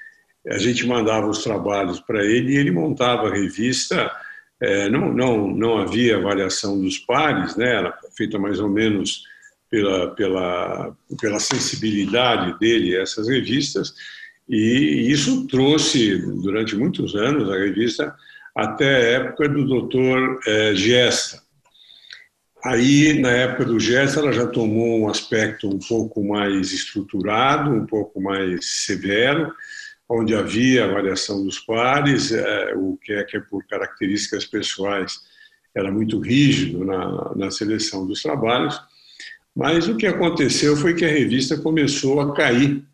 a 0.48 0.58
gente 0.58 0.86
mandava 0.86 1.28
os 1.28 1.44
trabalhos 1.44 2.00
para 2.00 2.24
ele 2.24 2.52
e 2.52 2.56
ele 2.56 2.70
montava 2.70 3.28
a 3.28 3.34
revista. 3.34 4.10
É, 4.60 4.88
não, 4.88 5.12
não, 5.12 5.48
não 5.48 5.78
havia 5.78 6.16
avaliação 6.16 6.80
dos 6.80 6.96
pares, 6.96 7.56
né? 7.56 7.68
era 7.78 7.98
feita 8.16 8.38
mais 8.38 8.60
ou 8.60 8.68
menos 8.68 9.24
pela, 9.72 10.14
pela, 10.14 10.96
pela 11.18 11.40
sensibilidade 11.40 12.58
dele 12.60 12.94
essas 12.94 13.26
revistas, 13.26 13.94
e 14.46 15.10
isso 15.10 15.46
trouxe, 15.46 16.18
durante 16.42 16.76
muitos 16.76 17.14
anos, 17.14 17.50
a 17.50 17.56
revista 17.56 18.14
até 18.54 18.96
a 18.96 19.20
época 19.22 19.48
do 19.48 19.66
doutor 19.66 20.40
é, 20.46 20.74
Gesta. 20.74 21.42
Aí, 22.64 23.18
na 23.20 23.30
época 23.30 23.64
do 23.64 23.80
Gesta, 23.80 24.20
ela 24.20 24.32
já 24.32 24.46
tomou 24.46 25.00
um 25.00 25.08
aspecto 25.08 25.68
um 25.68 25.78
pouco 25.78 26.22
mais 26.22 26.72
estruturado, 26.72 27.70
um 27.70 27.86
pouco 27.86 28.20
mais 28.20 28.84
severo, 28.84 29.52
onde 30.08 30.34
havia 30.34 30.84
avaliação 30.84 31.44
dos 31.44 31.58
pares, 31.58 32.30
é, 32.30 32.74
o 32.76 32.96
que 33.02 33.12
é 33.12 33.24
que 33.24 33.36
é 33.36 33.40
por 33.40 33.66
características 33.66 34.44
pessoais 34.44 35.20
era 35.74 35.90
muito 35.90 36.20
rígido 36.20 36.84
na, 36.84 37.34
na 37.34 37.50
seleção 37.50 38.06
dos 38.06 38.22
trabalhos, 38.22 38.78
mas 39.56 39.88
o 39.88 39.96
que 39.96 40.06
aconteceu 40.06 40.76
foi 40.76 40.94
que 40.94 41.04
a 41.04 41.08
revista 41.08 41.56
começou 41.56 42.20
a 42.20 42.34
cair 42.34 42.84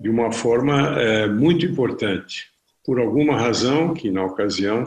de 0.00 0.08
uma 0.08 0.32
forma 0.32 0.98
é, 1.00 1.26
muito 1.26 1.64
importante. 1.66 2.50
Por 2.84 2.98
alguma 2.98 3.38
razão, 3.38 3.94
que 3.94 4.10
na 4.10 4.24
ocasião 4.24 4.84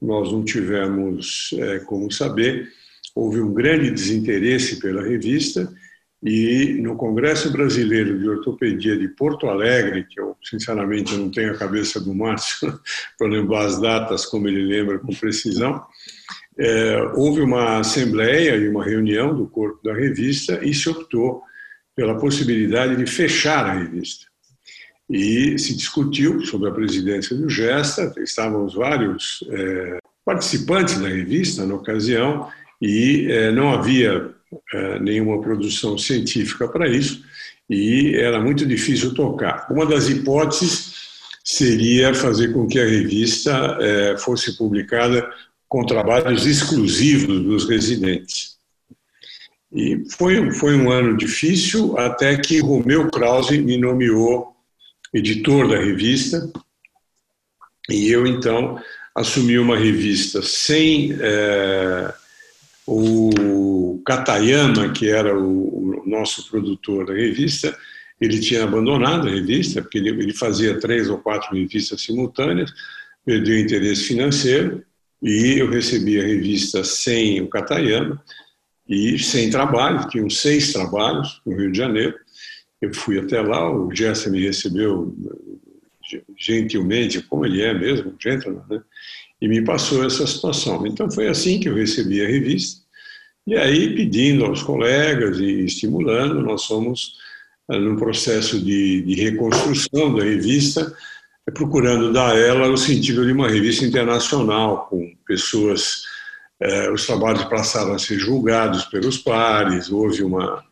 nós 0.00 0.30
não 0.30 0.44
tivemos 0.44 1.50
é, 1.58 1.78
como 1.80 2.10
saber, 2.10 2.70
houve 3.14 3.40
um 3.40 3.52
grande 3.52 3.90
desinteresse 3.90 4.78
pela 4.78 5.02
revista 5.02 5.72
e 6.22 6.78
no 6.80 6.96
Congresso 6.96 7.52
Brasileiro 7.52 8.18
de 8.18 8.28
Ortopedia 8.28 8.96
de 8.96 9.08
Porto 9.08 9.46
Alegre, 9.46 10.06
que 10.08 10.18
eu 10.18 10.34
sinceramente 10.42 11.14
não 11.14 11.30
tenho 11.30 11.52
a 11.52 11.58
cabeça 11.58 12.00
do 12.00 12.14
Márcio 12.14 12.80
para 13.18 13.28
lembrar 13.28 13.66
as 13.66 13.78
datas 13.80 14.24
como 14.24 14.48
ele 14.48 14.64
lembra 14.64 14.98
com 14.98 15.14
precisão, 15.14 15.84
é, 16.56 17.02
houve 17.14 17.42
uma 17.42 17.78
assembleia 17.78 18.56
e 18.56 18.68
uma 18.68 18.84
reunião 18.84 19.36
do 19.36 19.46
corpo 19.46 19.82
da 19.84 19.92
revista 19.92 20.64
e 20.64 20.72
se 20.72 20.88
optou 20.88 21.42
pela 21.94 22.18
possibilidade 22.18 22.96
de 22.96 23.06
fechar 23.06 23.66
a 23.66 23.72
revista. 23.74 24.26
E 25.08 25.58
se 25.58 25.76
discutiu 25.76 26.44
sobre 26.46 26.68
a 26.68 26.72
presidência 26.72 27.36
do 27.36 27.48
Gesta, 27.48 28.12
estavam 28.18 28.64
os 28.64 28.74
vários 28.74 29.44
é, 29.50 29.98
participantes 30.24 30.98
da 30.98 31.08
revista 31.08 31.66
na 31.66 31.74
ocasião, 31.74 32.48
e 32.80 33.26
é, 33.30 33.52
não 33.52 33.72
havia 33.72 34.30
é, 34.72 34.98
nenhuma 35.00 35.40
produção 35.40 35.98
científica 35.98 36.66
para 36.68 36.88
isso, 36.88 37.22
e 37.68 38.14
era 38.16 38.40
muito 38.40 38.64
difícil 38.64 39.14
tocar. 39.14 39.66
Uma 39.70 39.86
das 39.86 40.08
hipóteses 40.08 40.94
seria 41.44 42.14
fazer 42.14 42.52
com 42.52 42.66
que 42.66 42.80
a 42.80 42.86
revista 42.86 43.78
é, 43.80 44.16
fosse 44.16 44.56
publicada 44.56 45.30
com 45.68 45.84
trabalhos 45.84 46.46
exclusivos 46.46 47.42
dos 47.42 47.68
residentes. 47.68 48.54
E 49.72 50.04
foi, 50.16 50.50
foi 50.52 50.76
um 50.76 50.90
ano 50.90 51.16
difícil 51.16 51.98
até 51.98 52.36
que 52.36 52.60
Romeu 52.60 53.10
Krause 53.10 53.58
me 53.58 53.76
nomeou 53.76 54.53
editor 55.14 55.68
da 55.68 55.78
revista 55.78 56.50
e 57.88 58.10
eu 58.10 58.26
então 58.26 58.78
assumi 59.14 59.58
uma 59.58 59.76
revista 59.76 60.42
sem 60.42 61.16
é, 61.20 62.12
o 62.86 64.02
Katayama, 64.04 64.92
que 64.92 65.08
era 65.08 65.38
o, 65.38 66.02
o, 66.02 66.08
nosso 66.08 66.48
produtor 66.50 67.06
da 67.06 67.14
revista, 67.14 67.76
ele 68.20 68.40
tinha 68.40 68.64
abandonado 68.64 69.28
a 69.28 69.30
revista, 69.30 69.80
porque 69.80 69.98
ele, 69.98 70.10
ele 70.10 70.34
fazia 70.34 70.78
três 70.78 71.08
ou 71.08 71.18
quatro 71.18 71.54
revistas 71.56 72.02
simultâneas, 72.02 72.72
perdeu 73.24 73.58
interesse 73.58 74.04
financeiro, 74.04 74.84
e 75.22 75.58
eu 75.58 75.70
recebi 75.70 76.20
a 76.20 76.24
revista 76.24 76.84
sem 76.84 77.40
o 77.40 77.48
Katayama 77.48 78.22
e 78.86 79.18
sem 79.18 79.48
trabalho, 79.48 80.06
tinham 80.08 80.28
seis 80.28 80.72
trabalhos 80.72 81.40
no 81.46 81.56
Rio 81.56 81.72
de 81.72 81.78
Janeiro. 81.78 82.14
Eu 82.80 82.92
fui 82.94 83.18
até 83.18 83.40
lá, 83.40 83.70
o 83.70 83.94
Jesse 83.94 84.30
me 84.30 84.44
recebeu 84.44 85.14
gentilmente, 86.36 87.22
como 87.22 87.46
ele 87.46 87.62
é 87.62 87.72
mesmo, 87.72 88.14
gentleman, 88.20 88.62
né? 88.68 88.82
e 89.40 89.48
me 89.48 89.62
passou 89.64 90.04
essa 90.04 90.26
situação. 90.26 90.86
Então 90.86 91.10
foi 91.10 91.28
assim 91.28 91.58
que 91.58 91.68
eu 91.68 91.74
recebi 91.74 92.24
a 92.24 92.28
revista. 92.28 92.82
E 93.46 93.54
aí, 93.56 93.94
pedindo 93.94 94.44
aos 94.44 94.62
colegas 94.62 95.38
e 95.38 95.64
estimulando, 95.64 96.40
nós 96.40 96.64
fomos 96.64 97.14
eh, 97.70 97.78
num 97.78 97.96
processo 97.96 98.58
de, 98.58 99.02
de 99.02 99.14
reconstrução 99.22 100.14
da 100.14 100.24
revista, 100.24 100.94
procurando 101.52 102.10
dar 102.10 102.32
a 102.32 102.38
ela 102.38 102.70
o 102.70 102.76
sentido 102.76 103.26
de 103.26 103.32
uma 103.32 103.50
revista 103.50 103.84
internacional, 103.84 104.86
com 104.88 105.14
pessoas. 105.26 106.04
Eh, 106.58 106.90
os 106.90 107.06
trabalhos 107.06 107.44
passaram 107.44 107.92
a 107.92 107.98
ser 107.98 108.18
julgados 108.18 108.86
pelos 108.86 109.18
pares, 109.18 109.90
houve 109.90 110.22
uma, 110.22 110.64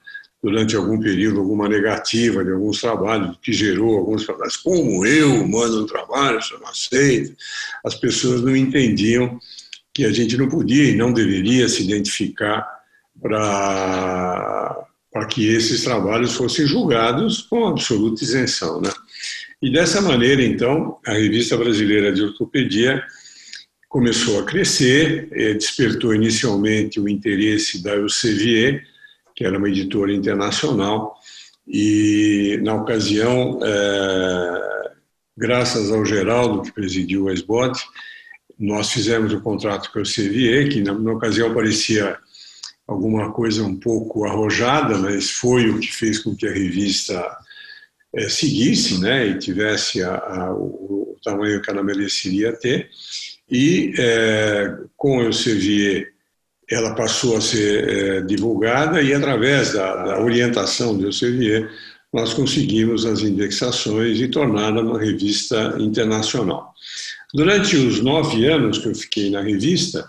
durante 0.43 0.75
algum 0.75 0.99
período, 0.99 1.39
alguma 1.39 1.69
negativa 1.69 2.45
de 2.45 2.51
alguns 2.51 2.81
trabalhos, 2.81 3.39
que 3.41 3.53
gerou 3.53 3.97
alguns 3.97 4.27
trabalhos. 4.27 4.57
Como 4.57 5.07
eu 5.07 5.47
mando 5.47 5.85
um 5.85 5.87
trabalho, 5.87 6.43
você 6.43 6.55
não 6.59 6.67
aceita? 6.67 7.33
As 7.85 7.95
pessoas 7.95 8.43
não 8.43 8.57
entendiam 8.57 9.39
que 9.95 10.05
a 10.05 10.13
gente 10.13 10.37
não 10.37 10.49
podia 10.49 10.91
e 10.91 10.97
não 10.97 11.13
deveria 11.13 11.69
se 11.69 11.85
identificar 11.85 12.67
para 13.21 14.87
que 15.31 15.47
esses 15.47 15.85
trabalhos 15.85 16.35
fossem 16.35 16.67
julgados 16.67 17.43
com 17.43 17.69
absoluta 17.69 18.25
isenção, 18.25 18.81
né? 18.81 18.91
E 19.63 19.71
dessa 19.71 20.01
maneira, 20.01 20.43
então, 20.43 20.99
a 21.07 21.13
Revista 21.13 21.57
Brasileira 21.57 22.13
de 22.13 22.21
Ortopedia 22.23 23.01
começou 23.89 24.41
a 24.41 24.45
crescer, 24.45 25.29
eh, 25.31 25.55
despertou 25.55 26.13
inicialmente 26.13 26.99
o 26.99 27.09
interesse 27.09 27.81
da 27.81 27.95
Elsevier, 27.95 28.83
que 29.43 29.47
era 29.47 29.59
uma 29.59 29.69
editora 29.69 30.13
internacional, 30.13 31.17
e 31.67 32.61
na 32.63 32.77
ocasião, 32.77 33.59
é, 33.61 34.93
graças 35.37 35.91
ao 35.91 36.05
Geraldo, 36.05 36.63
que 36.63 36.71
presidiu 36.71 37.29
a 37.29 37.33
SBOT, 37.33 37.77
nós 38.57 38.93
fizemos 38.93 39.33
o 39.33 39.41
contrato 39.41 39.91
com 39.91 39.99
a 39.99 40.03
Elsevier, 40.03 40.69
que 40.71 40.81
na, 40.81 40.97
na 40.97 41.13
ocasião 41.13 41.53
parecia 41.53 42.17
alguma 42.87 43.33
coisa 43.33 43.65
um 43.65 43.77
pouco 43.77 44.25
arrojada, 44.25 44.97
mas 44.97 45.33
foi 45.33 45.69
o 45.71 45.81
que 45.81 45.93
fez 45.93 46.21
com 46.21 46.37
que 46.37 46.47
a 46.47 46.53
revista 46.53 47.21
é, 48.15 48.29
seguisse 48.29 49.01
né, 49.01 49.27
e 49.27 49.39
tivesse 49.41 50.05
a, 50.05 50.15
a, 50.15 50.55
o, 50.55 51.17
o, 51.17 51.17
tamanho 51.25 51.61
que 51.61 51.69
ela 51.69 51.83
mereceria 51.83 52.53
ter. 52.53 52.89
E 53.51 53.93
é, 53.99 54.77
com 54.97 55.19
o 55.19 55.23
Elsevier, 55.25 56.12
ela 56.73 56.95
passou 56.95 57.37
a 57.37 57.41
ser 57.41 57.89
é, 57.89 58.21
divulgada 58.23 59.03
e, 59.03 59.13
através 59.13 59.73
da, 59.73 60.05
da 60.05 60.23
orientação 60.23 60.97
do 60.97 61.07
Elsevier, 61.07 61.71
nós 62.13 62.35
conseguimos 62.35 63.07
as 63.07 63.21
indexações 63.23 64.21
e 64.21 64.29
torná-la 64.29 64.83
uma 64.83 64.99
revista 64.99 65.77
internacional. 65.79 66.75
Durante 67.33 67.77
os 67.77 68.01
nove 68.01 68.47
anos 68.47 68.79
que 68.79 68.89
eu 68.89 68.95
fiquei 68.95 69.31
na 69.31 69.41
revista, 69.41 70.09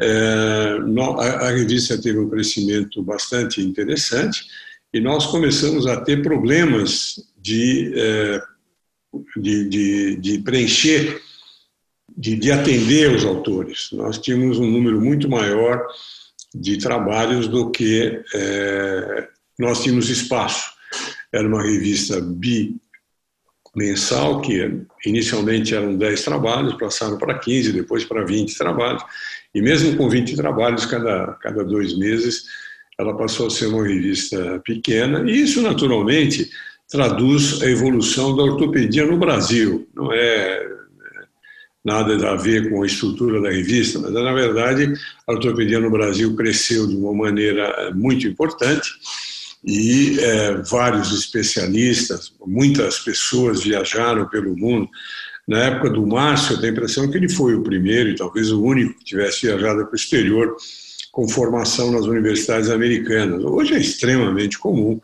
é, 0.00 0.76
a, 1.18 1.46
a 1.46 1.50
revista 1.50 2.00
teve 2.00 2.18
um 2.18 2.28
crescimento 2.28 3.02
bastante 3.02 3.60
interessante 3.60 4.46
e 4.92 5.00
nós 5.00 5.26
começamos 5.26 5.86
a 5.86 6.00
ter 6.00 6.22
problemas 6.22 7.16
de, 7.36 7.92
é, 7.94 8.42
de, 9.36 9.68
de, 9.68 10.16
de 10.16 10.38
preencher, 10.38 11.20
de, 12.18 12.34
de 12.34 12.50
atender 12.50 13.14
os 13.14 13.24
autores. 13.24 13.90
Nós 13.92 14.18
tínhamos 14.18 14.58
um 14.58 14.68
número 14.68 15.00
muito 15.00 15.30
maior 15.30 15.86
de 16.52 16.76
trabalhos 16.78 17.46
do 17.46 17.70
que 17.70 18.20
é, 18.34 19.28
nós 19.56 19.84
tínhamos 19.84 20.08
espaço. 20.08 20.72
Era 21.32 21.46
uma 21.46 21.62
revista 21.62 22.20
bimensal, 23.72 24.40
que 24.40 24.82
inicialmente 25.06 25.76
eram 25.76 25.96
10 25.96 26.24
trabalhos, 26.24 26.74
passaram 26.74 27.16
para 27.18 27.38
15, 27.38 27.72
depois 27.72 28.04
para 28.04 28.24
20 28.24 28.58
trabalhos, 28.58 29.04
e 29.54 29.62
mesmo 29.62 29.96
com 29.96 30.08
20 30.08 30.34
trabalhos 30.34 30.86
cada, 30.86 31.34
cada 31.34 31.62
dois 31.62 31.96
meses, 31.96 32.46
ela 32.98 33.16
passou 33.16 33.46
a 33.46 33.50
ser 33.50 33.66
uma 33.66 33.86
revista 33.86 34.60
pequena, 34.64 35.30
e 35.30 35.42
isso 35.42 35.62
naturalmente 35.62 36.50
traduz 36.90 37.62
a 37.62 37.66
evolução 37.66 38.34
da 38.34 38.42
ortopedia 38.42 39.06
no 39.06 39.18
Brasil. 39.18 39.86
Não 39.94 40.12
é 40.12 40.78
nada 41.88 42.30
a 42.30 42.36
ver 42.36 42.68
com 42.68 42.82
a 42.82 42.86
estrutura 42.86 43.40
da 43.40 43.50
revista, 43.50 43.98
mas 43.98 44.12
na 44.12 44.32
verdade 44.32 44.92
a 45.26 45.32
ortopedia 45.32 45.80
no 45.80 45.90
Brasil 45.90 46.36
cresceu 46.36 46.86
de 46.86 46.94
uma 46.94 47.14
maneira 47.14 47.90
muito 47.94 48.28
importante 48.28 48.90
e 49.64 50.18
é, 50.20 50.62
vários 50.62 51.12
especialistas, 51.12 52.32
muitas 52.46 52.98
pessoas 53.00 53.62
viajaram 53.62 54.28
pelo 54.28 54.56
mundo. 54.56 54.88
Na 55.46 55.60
época 55.60 55.90
do 55.90 56.06
Márcio, 56.06 56.52
eu 56.52 56.60
tenho 56.60 56.72
a 56.72 56.76
impressão 56.76 57.10
que 57.10 57.16
ele 57.16 57.28
foi 57.28 57.54
o 57.54 57.62
primeiro 57.62 58.10
e 58.10 58.14
talvez 58.14 58.52
o 58.52 58.62
único 58.62 58.98
que 58.98 59.04
tivesse 59.04 59.46
viajado 59.46 59.84
para 59.86 59.92
o 59.92 59.96
exterior 59.96 60.54
com 61.18 61.28
formação 61.28 61.90
nas 61.90 62.06
universidades 62.06 62.70
americanas. 62.70 63.42
Hoje 63.42 63.74
é 63.74 63.80
extremamente 63.80 64.56
comum 64.56 65.00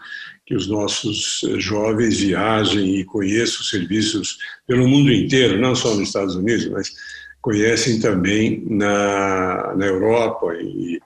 que 0.46 0.54
os 0.54 0.68
nossos 0.68 1.40
eh, 1.42 1.58
jovens 1.58 2.20
viajem 2.20 3.00
e 3.00 3.04
conheçam 3.04 3.64
serviços 3.64 4.38
pelo 4.64 4.86
mundo 4.86 5.12
inteiro, 5.12 5.60
não 5.60 5.74
só 5.74 5.92
nos 5.92 6.06
Estados 6.06 6.36
Unidos, 6.36 6.68
mas 6.68 6.92
conhecem 7.40 7.98
também 7.98 8.64
na, 8.70 9.74
na 9.76 9.86
Europa 9.86 10.54
e 10.54 11.00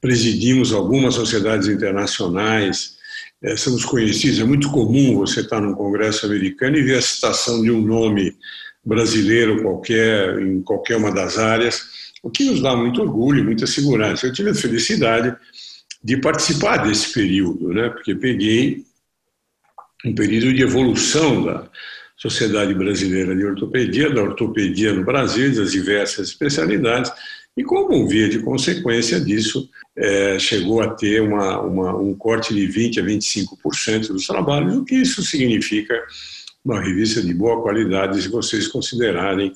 presidimos 0.00 0.72
algumas 0.72 1.16
sociedades 1.16 1.66
internacionais, 1.66 2.94
é, 3.42 3.56
somos 3.56 3.84
conhecidos, 3.84 4.38
é 4.38 4.44
muito 4.44 4.70
comum 4.70 5.16
você 5.16 5.40
estar 5.40 5.60
num 5.60 5.74
congresso 5.74 6.24
americano 6.24 6.76
e 6.76 6.84
ver 6.84 6.98
a 6.98 7.02
citação 7.02 7.62
de 7.62 7.72
um 7.72 7.82
nome 7.82 8.32
brasileiro 8.84 9.60
qualquer, 9.60 10.38
em 10.38 10.62
qualquer 10.62 10.98
uma 10.98 11.10
das 11.10 11.36
áreas, 11.36 12.05
o 12.26 12.30
que 12.30 12.42
nos 12.42 12.60
dá 12.60 12.74
muito 12.74 13.00
orgulho 13.00 13.44
muita 13.44 13.68
segurança. 13.68 14.26
Eu 14.26 14.32
tive 14.32 14.50
a 14.50 14.54
felicidade 14.54 15.36
de 16.02 16.16
participar 16.16 16.78
desse 16.78 17.12
período, 17.12 17.68
né? 17.68 17.88
porque 17.88 18.16
peguei 18.16 18.84
um 20.04 20.12
período 20.12 20.52
de 20.52 20.62
evolução 20.62 21.44
da 21.44 21.68
Sociedade 22.16 22.74
Brasileira 22.74 23.34
de 23.34 23.44
Ortopedia, 23.44 24.10
da 24.10 24.22
ortopedia 24.22 24.92
no 24.92 25.04
Brasil, 25.04 25.54
das 25.54 25.70
diversas 25.70 26.28
especialidades, 26.28 27.12
e 27.56 27.62
como 27.62 28.08
via 28.08 28.28
de 28.28 28.40
consequência 28.40 29.20
disso, 29.20 29.68
é, 29.96 30.36
chegou 30.38 30.82
a 30.82 30.94
ter 30.94 31.22
uma, 31.22 31.60
uma, 31.60 31.96
um 31.96 32.12
corte 32.12 32.52
de 32.52 32.66
20% 32.66 32.98
a 32.98 33.02
25% 33.02 34.08
dos 34.08 34.26
trabalhos, 34.26 34.74
o 34.74 34.84
que 34.84 34.96
isso 34.96 35.22
significa 35.22 35.94
uma 36.64 36.80
revista 36.82 37.22
de 37.22 37.32
boa 37.32 37.62
qualidade, 37.62 38.20
se 38.20 38.28
vocês 38.28 38.66
considerarem 38.66 39.54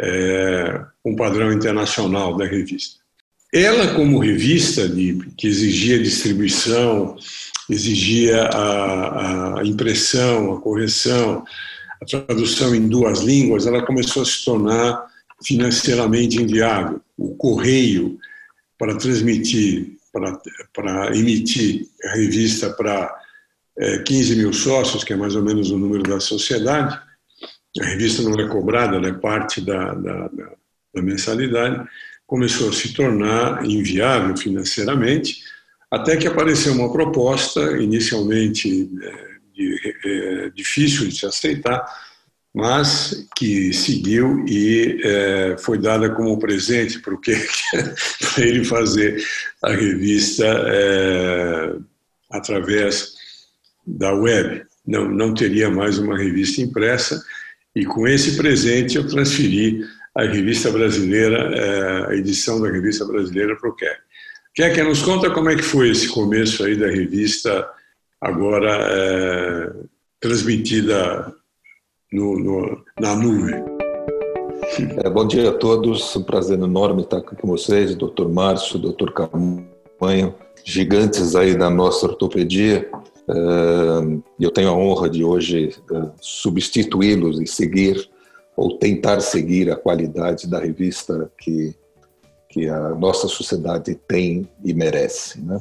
é, 0.00 0.80
um 1.04 1.16
padrão 1.16 1.52
internacional 1.52 2.36
da 2.36 2.44
revista. 2.44 2.98
Ela, 3.52 3.94
como 3.94 4.18
revista 4.18 4.88
de, 4.88 5.18
que 5.36 5.46
exigia 5.46 5.98
distribuição, 5.98 7.16
exigia 7.68 8.44
a, 8.44 9.60
a 9.60 9.64
impressão, 9.64 10.52
a 10.52 10.60
correção, 10.60 11.44
a 12.00 12.04
tradução 12.04 12.74
em 12.74 12.88
duas 12.88 13.20
línguas, 13.20 13.66
ela 13.66 13.84
começou 13.84 14.22
a 14.22 14.26
se 14.26 14.44
tornar 14.44 15.06
financeiramente 15.44 16.40
inviável. 16.40 17.00
O 17.16 17.34
correio, 17.36 18.18
para 18.78 18.96
transmitir, 18.96 19.96
para, 20.12 20.38
para 20.74 21.16
emitir 21.16 21.86
a 22.04 22.16
revista 22.16 22.70
para 22.70 23.14
é, 23.78 23.98
15 23.98 24.36
mil 24.36 24.52
sócios, 24.52 25.04
que 25.04 25.12
é 25.12 25.16
mais 25.16 25.34
ou 25.34 25.42
menos 25.42 25.70
o 25.70 25.78
número 25.78 26.02
da 26.02 26.20
sociedade, 26.20 27.00
a 27.80 27.84
revista 27.84 28.22
não 28.22 28.38
é 28.38 28.48
cobrada, 28.48 28.96
ela 28.96 29.08
é 29.08 29.12
parte 29.12 29.60
da, 29.60 29.94
da, 29.94 30.28
da, 30.28 30.52
da 30.94 31.02
mensalidade, 31.02 31.86
começou 32.26 32.68
a 32.68 32.72
se 32.72 32.92
tornar 32.92 33.64
inviável 33.64 34.36
financeiramente, 34.36 35.42
até 35.90 36.16
que 36.16 36.26
apareceu 36.26 36.74
uma 36.74 36.92
proposta, 36.92 37.60
inicialmente 37.78 38.90
é, 39.02 39.28
de, 39.54 39.96
é, 40.04 40.50
difícil 40.50 41.08
de 41.08 41.18
se 41.18 41.26
aceitar, 41.26 41.86
mas 42.54 43.26
que 43.36 43.72
seguiu 43.72 44.44
e 44.46 45.00
é, 45.02 45.56
foi 45.58 45.78
dada 45.78 46.10
como 46.10 46.38
presente 46.38 46.98
para 47.00 47.14
ele 48.36 48.64
fazer 48.64 49.22
a 49.62 49.70
revista 49.70 50.44
é, 50.44 51.76
através 52.30 53.14
da 53.86 54.12
web. 54.12 54.64
Não, 54.86 55.08
não 55.08 55.34
teria 55.34 55.70
mais 55.70 55.98
uma 55.98 56.16
revista 56.16 56.60
impressa 56.60 57.22
e 57.78 57.84
com 57.84 58.08
esse 58.08 58.36
presente 58.36 58.96
eu 58.96 59.06
transferi 59.06 59.84
a 60.12 60.24
revista 60.24 60.68
brasileira, 60.68 61.38
é, 61.54 62.06
a 62.10 62.14
edição 62.16 62.60
da 62.60 62.68
revista 62.68 63.04
brasileira 63.04 63.54
para 63.54 63.70
o 63.70 63.72
Keck. 63.72 64.00
Keck, 64.52 64.82
nos 64.82 65.00
conta 65.00 65.30
como 65.30 65.48
é 65.48 65.54
que 65.54 65.62
foi 65.62 65.90
esse 65.90 66.08
começo 66.08 66.64
aí 66.64 66.74
da 66.74 66.88
revista 66.88 67.70
agora 68.20 68.76
é, 68.90 69.72
transmitida 70.18 71.32
no, 72.12 72.36
no, 72.36 72.84
na 72.98 73.14
nuvem. 73.14 73.64
É, 75.04 75.08
bom 75.08 75.24
dia 75.24 75.50
a 75.50 75.52
todos, 75.52 76.16
um 76.16 76.24
prazer 76.24 76.58
enorme 76.58 77.02
estar 77.02 77.18
aqui 77.18 77.36
com 77.36 77.46
vocês, 77.46 77.94
doutor 77.94 78.28
Márcio, 78.28 78.76
doutor 78.76 79.12
Camanho, 79.12 80.34
gigantes 80.64 81.36
aí 81.36 81.56
da 81.56 81.70
nossa 81.70 82.06
ortopedia. 82.06 82.90
Eu 84.40 84.50
tenho 84.50 84.70
a 84.70 84.76
honra 84.76 85.10
de 85.10 85.22
hoje 85.22 85.76
é, 85.92 86.10
substituí-los 86.20 87.40
e 87.40 87.46
seguir 87.46 88.08
ou 88.56 88.78
tentar 88.78 89.20
seguir 89.20 89.70
a 89.70 89.76
qualidade 89.76 90.48
da 90.48 90.58
revista 90.58 91.30
que, 91.38 91.74
que 92.48 92.68
a 92.68 92.94
nossa 92.94 93.28
sociedade 93.28 93.94
tem 93.94 94.48
e 94.64 94.72
merece. 94.72 95.40
Né? 95.40 95.60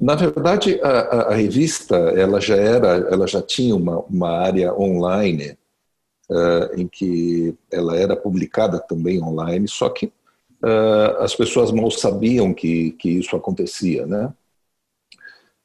Na 0.00 0.14
verdade, 0.16 0.80
a, 0.82 0.88
a, 0.88 1.34
revista 1.34 1.96
ela 1.96 2.40
já 2.40 2.56
era, 2.56 2.88
ela 3.10 3.26
já 3.26 3.40
tinha 3.40 3.74
uma, 3.74 4.00
uma 4.00 4.28
área 4.28 4.74
online 4.74 5.56
em 6.76 6.88
que 6.88 7.54
ela 7.70 7.96
era 7.96 8.16
publicada 8.16 8.80
também 8.80 9.22
online, 9.22 9.68
só 9.68 9.88
que 9.88 10.12
as 11.18 11.34
pessoas 11.34 11.70
mal 11.70 11.90
sabiam 11.90 12.52
que, 12.52 12.92
que 12.92 13.10
isso 13.10 13.36
acontecia, 13.36 14.06
né? 14.06 14.32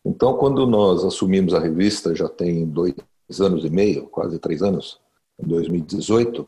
Então, 0.08 0.38
quando 0.38 0.66
nós 0.66 1.04
assumimos 1.04 1.54
a 1.54 1.60
revista, 1.60 2.16
já 2.16 2.30
tem 2.30 2.66
dois 2.66 2.94
anos 3.42 3.66
e 3.66 3.70
meio, 3.70 4.04
quase 4.04 4.40
três 4.40 4.64
anos, 4.64 5.02
em 5.38 5.46
2018, 5.46 6.48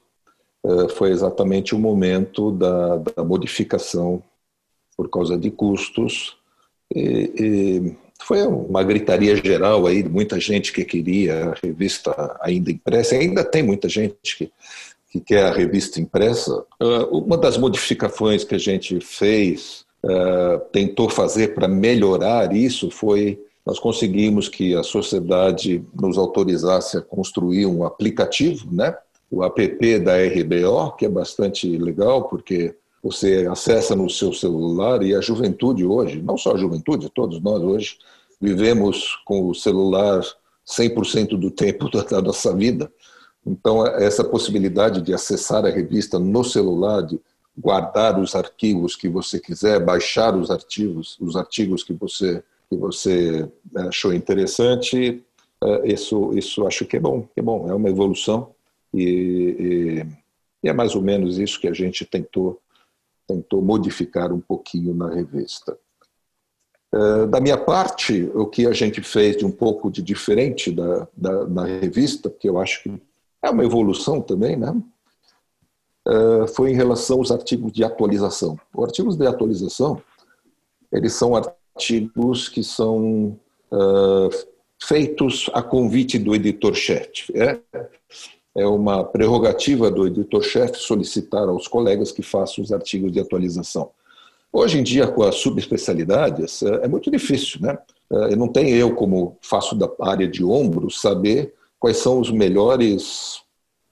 eh, 0.66 0.90
foi 0.90 1.12
exatamente 1.12 1.76
o 1.76 1.80
momento 1.80 2.52
da, 2.52 2.96
da 2.98 3.24
modificação 3.24 4.24
por 4.96 5.10
causa 5.10 5.38
de 5.38 5.52
custos. 5.52 6.38
E, 6.96 7.34
e 7.38 7.96
foi 8.22 8.48
uma 8.48 8.82
gritaria 8.82 9.36
geral 9.36 9.86
aí, 9.86 10.08
muita 10.08 10.40
gente 10.40 10.72
que 10.72 10.86
queria 10.86 11.50
a 11.50 11.54
revista 11.62 12.38
ainda 12.40 12.72
impressa, 12.72 13.16
ainda 13.16 13.44
tem 13.44 13.62
muita 13.62 13.90
gente 13.90 14.38
que, 14.38 14.50
que 15.12 15.20
quer 15.20 15.44
a 15.44 15.54
revista 15.54 16.00
impressa. 16.00 16.66
Eh, 16.80 17.08
uma 17.12 17.38
das 17.38 17.58
modificações 17.58 18.46
que 18.46 18.56
a 18.56 18.60
gente 18.60 19.02
fez, 19.02 19.86
eh, 20.02 20.62
tentou 20.72 21.10
fazer 21.10 21.54
para 21.54 21.68
melhorar 21.68 22.56
isso, 22.56 22.90
foi 22.90 23.38
nós 23.70 23.78
conseguimos 23.78 24.50
que 24.50 24.74
a 24.74 24.82
sociedade 24.82 25.86
nos 25.94 26.18
autorizasse 26.18 26.98
a 26.98 27.02
construir 27.02 27.68
um 27.68 27.84
aplicativo, 27.84 28.68
né? 28.72 28.98
o 29.30 29.44
app 29.44 30.00
da 30.00 30.14
RBO, 30.18 30.96
que 30.98 31.06
é 31.06 31.10
bastante 31.10 31.78
legal, 31.78 32.24
porque 32.24 32.76
você 33.04 33.48
acessa 33.48 33.96
no 33.96 34.10
seu 34.10 34.34
celular 34.34 35.04
e 35.04 35.14
a 35.14 35.22
juventude 35.22 35.86
hoje, 35.86 36.20
não 36.20 36.36
só 36.36 36.56
a 36.56 36.58
juventude, 36.58 37.12
todos 37.12 37.40
nós 37.44 37.62
hoje, 37.62 38.00
vivemos 38.42 39.22
com 39.24 39.48
o 39.48 39.54
celular 39.54 40.24
100% 40.68 41.38
do 41.38 41.52
tempo 41.52 41.92
da 42.10 42.24
nossa 42.24 42.56
vida. 42.56 42.92
Então, 43.46 43.86
essa 43.86 44.24
possibilidade 44.24 45.00
de 45.00 45.14
acessar 45.14 45.64
a 45.64 45.70
revista 45.70 46.18
no 46.18 46.44
celular, 46.44 47.04
de 47.04 47.22
guardar 47.56 48.20
os 48.20 48.34
arquivos 48.34 48.96
que 48.96 49.08
você 49.08 49.40
quiser, 49.40 49.80
baixar 49.80 50.36
os 50.36 50.50
artigos, 50.50 51.20
os 51.22 51.36
artigos 51.36 51.84
que 51.84 51.94
você 51.94 52.44
que 52.70 52.78
você 52.78 53.50
né, 53.72 53.88
achou 53.88 54.14
interessante, 54.14 55.24
é, 55.62 55.92
isso, 55.92 56.32
isso 56.38 56.66
acho 56.68 56.86
que 56.86 56.98
é 56.98 57.00
bom, 57.00 57.24
que 57.24 57.40
é 57.40 57.44
bom, 57.44 57.70
é 57.70 57.74
uma 57.74 57.90
evolução 57.90 58.52
e, 58.94 59.04
e, 59.04 60.06
e, 60.64 60.70
é 60.70 60.74
mais 60.74 60.96
ou 60.96 61.02
menos 61.02 61.40
isso 61.40 61.60
que 61.60 61.68
a 61.68 61.74
gente 61.74 62.06
tentou, 62.06 62.62
tentou 63.28 63.62
modificar 63.62 64.32
um 64.32 64.40
pouquinho 64.40 64.94
na 64.94 65.10
revista. 65.10 65.78
É, 66.94 67.26
da 67.26 67.42
minha 67.42 67.58
parte, 67.58 68.30
o 68.34 68.46
que 68.46 68.68
a 68.68 68.72
gente 68.72 69.02
fez 69.02 69.36
de 69.36 69.46
um 69.46 69.52
pouco 69.52 69.92
de 69.92 70.02
diferente 70.02 70.72
da, 70.72 71.08
da, 71.16 71.44
da 71.46 71.66
revista, 71.66 72.30
porque 72.30 72.48
eu 72.48 72.60
acho 72.60 72.84
que 72.84 73.02
é 73.42 73.50
uma 73.50 73.64
evolução 73.64 74.22
também, 74.22 74.56
né? 74.56 74.76
Foi 76.56 76.72
em 76.72 76.76
relação 76.76 77.20
aos 77.20 77.30
artigos 77.30 77.72
de 77.72 77.84
atualização. 77.84 78.60
Os 78.74 78.84
artigos 78.84 79.16
de 79.16 79.28
atualização, 79.28 80.02
eles 80.92 81.14
são 81.14 81.36
artigos 81.36 81.59
que 82.50 82.64
são 82.64 83.38
uh, 83.72 84.30
feitos 84.82 85.50
a 85.54 85.62
convite 85.62 86.18
do 86.20 86.36
editor-chefe. 86.36 87.34
É, 87.36 87.60
é 88.56 88.66
uma 88.68 89.04
prerrogativa 89.04 89.90
do 89.90 90.08
editor-chefe 90.08 90.78
solicitar 90.78 91.48
aos 91.48 91.68
colegas 91.68 92.12
que 92.12 92.22
façam 92.22 92.64
os 92.64 92.72
artigos 92.72 93.12
de 93.12 93.20
atualização. 93.20 93.92
Hoje 94.52 94.80
em 94.80 94.84
dia, 94.84 95.08
com 95.08 95.24
as 95.24 95.36
subespecialidades, 95.36 96.64
é 96.64 96.88
muito 96.88 97.12
difícil, 97.12 97.62
né? 97.62 97.78
Não 98.36 98.48
tem 98.48 98.72
eu, 98.72 98.96
como 98.96 99.38
faço 99.42 99.76
da 99.76 99.88
área 100.02 100.28
de 100.28 100.44
ombro, 100.44 100.90
saber 100.90 101.54
quais 101.80 101.98
são 101.98 102.20
os 102.20 102.32
melhores 102.32 103.44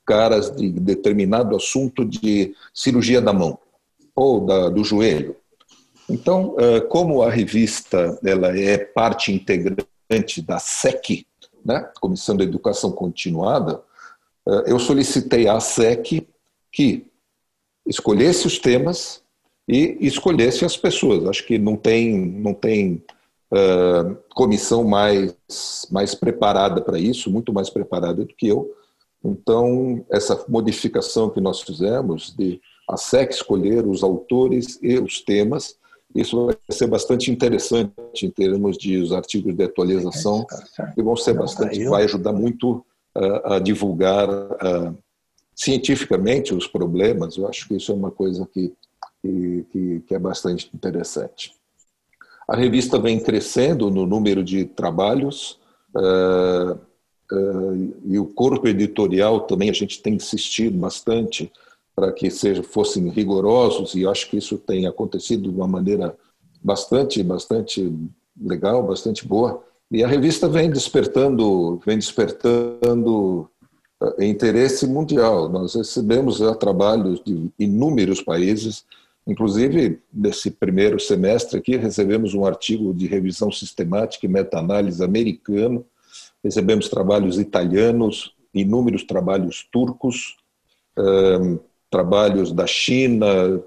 caras 0.03 0.49
de 0.55 0.69
determinado 0.69 1.55
assunto 1.55 2.03
de 2.03 2.55
cirurgia 2.73 3.21
da 3.21 3.31
mão 3.31 3.59
ou 4.15 4.45
da, 4.45 4.69
do 4.69 4.83
joelho. 4.83 5.35
Então, 6.09 6.55
como 6.89 7.21
a 7.21 7.29
revista 7.29 8.17
ela 8.23 8.57
é 8.57 8.77
parte 8.77 9.31
integrante 9.31 10.41
da 10.41 10.57
SEC, 10.57 11.25
né, 11.65 11.89
Comissão 11.99 12.37
de 12.37 12.43
Educação 12.43 12.91
Continuada, 12.91 13.81
eu 14.65 14.79
solicitei 14.79 15.49
à 15.49 15.59
SEC 15.59 16.25
que 16.71 17.07
escolhesse 17.85 18.47
os 18.47 18.59
temas 18.59 19.21
e 19.67 19.97
escolhesse 20.01 20.63
as 20.63 20.77
pessoas. 20.77 21.25
Acho 21.25 21.45
que 21.45 21.57
não 21.57 21.75
tem, 21.75 22.15
não 22.15 22.53
tem 22.53 23.03
uh, 23.51 24.15
comissão 24.33 24.83
mais, 24.83 25.35
mais 25.91 26.15
preparada 26.15 26.81
para 26.81 26.97
isso, 26.99 27.29
muito 27.29 27.51
mais 27.51 27.69
preparada 27.69 28.23
do 28.23 28.33
que 28.33 28.47
eu. 28.47 28.73
Então, 29.23 30.05
essa 30.09 30.45
modificação 30.47 31.29
que 31.29 31.41
nós 31.41 31.61
fizemos 31.61 32.33
de 32.35 32.61
a 32.87 32.95
SEC 32.95 33.31
escolher 33.31 33.85
os 33.85 34.03
autores 34.03 34.79
e 34.81 34.97
os 34.97 35.19
temas, 35.19 35.75
isso 36.15 36.45
vai 36.45 36.55
ser 36.71 36.87
bastante 36.87 37.31
interessante 37.31 37.93
em 38.23 38.29
termos 38.29 38.77
de 38.77 38.97
os 38.97 39.11
artigos 39.11 39.55
de 39.55 39.63
atualização 39.63 40.45
e 40.97 41.01
vão 41.01 41.15
ser 41.15 41.33
bastante, 41.33 41.83
vai 41.85 42.03
ajudar 42.03 42.33
muito 42.33 42.85
uh, 43.15 43.53
a 43.53 43.59
divulgar 43.59 44.29
uh, 44.29 44.97
cientificamente 45.55 46.53
os 46.53 46.67
problemas. 46.67 47.37
Eu 47.37 47.47
acho 47.47 47.67
que 47.67 47.75
isso 47.75 47.91
é 47.91 47.95
uma 47.95 48.11
coisa 48.11 48.47
que 48.51 48.73
que, 49.71 50.03
que, 50.07 50.15
é 50.15 50.19
bastante 50.19 50.69
interessante. 50.73 51.53
A 52.47 52.55
revista 52.55 52.99
vem 52.99 53.19
crescendo 53.19 53.89
no 53.91 54.05
número 54.05 54.43
de 54.43 54.65
trabalhos 54.65 55.59
uh, 55.95 56.73
uh, 57.31 57.93
e 58.05 58.17
o 58.17 58.25
corpo 58.25 58.67
editorial 58.67 59.41
também 59.41 59.69
a 59.69 59.73
gente 59.73 60.01
tem 60.01 60.13
insistido 60.13 60.77
bastante 60.77 61.51
para 61.97 62.11
que 62.11 62.29
seja, 62.29 62.61
fossem 62.61 63.09
rigorosos 63.09 63.95
e 63.95 64.05
acho 64.05 64.29
que 64.29 64.37
isso 64.37 64.55
tem 64.59 64.85
acontecido 64.85 65.49
de 65.51 65.57
uma 65.57 65.67
maneira 65.67 66.15
bastante, 66.63 67.23
bastante 67.23 67.91
legal, 68.39 68.83
bastante 68.83 69.27
boa. 69.27 69.63
E 69.89 70.03
a 70.03 70.07
revista 70.07 70.47
vem 70.47 70.69
despertando, 70.69 71.81
vem 71.83 71.97
despertando 71.97 73.49
uh, 73.99 74.23
interesse 74.23 74.85
mundial. 74.85 75.49
Nós 75.49 75.73
recebemos 75.73 76.37
já 76.37 76.53
trabalhos 76.53 77.19
de 77.25 77.49
inúmeros 77.57 78.21
países 78.21 78.85
Inclusive, 79.27 80.01
nesse 80.11 80.49
primeiro 80.49 80.97
semestre 81.01 81.59
aqui, 81.59 81.75
recebemos 81.75 82.33
um 82.33 82.45
artigo 82.45 82.93
de 82.93 83.07
revisão 83.07 83.51
sistemática 83.51 84.25
e 84.25 84.29
meta-análise 84.29 85.03
americano, 85.03 85.85
recebemos 86.41 86.87
trabalhos 86.87 87.37
italianos, 87.37 88.33
inúmeros 88.53 89.03
trabalhos 89.03 89.67
turcos, 89.69 90.37
um, 90.97 91.59
trabalhos 91.89 92.51
da 92.51 92.67
China, 92.67 93.61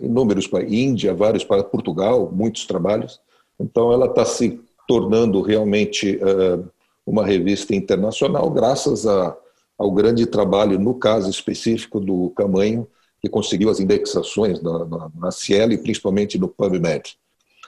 inúmeros 0.00 0.46
para 0.46 0.64
Índia, 0.64 1.14
vários 1.14 1.44
para 1.44 1.64
Portugal, 1.64 2.30
muitos 2.32 2.66
trabalhos. 2.66 3.20
Então, 3.58 3.92
ela 3.92 4.06
está 4.06 4.24
se 4.24 4.60
tornando 4.86 5.40
realmente 5.40 6.16
uh, 6.16 6.68
uma 7.06 7.24
revista 7.24 7.74
internacional, 7.74 8.50
graças 8.50 9.06
a, 9.06 9.36
ao 9.78 9.90
grande 9.90 10.26
trabalho, 10.26 10.78
no 10.78 10.94
caso 10.94 11.30
específico 11.30 11.98
do 11.98 12.30
Camanho, 12.30 12.86
que 13.20 13.28
conseguiu 13.28 13.70
as 13.70 13.80
indexações 13.80 14.60
na, 14.60 14.84
na, 14.84 15.10
na 15.14 15.30
Cielo 15.30 15.72
e 15.72 15.78
principalmente 15.78 16.38
no 16.38 16.48
PubMed. 16.48 17.16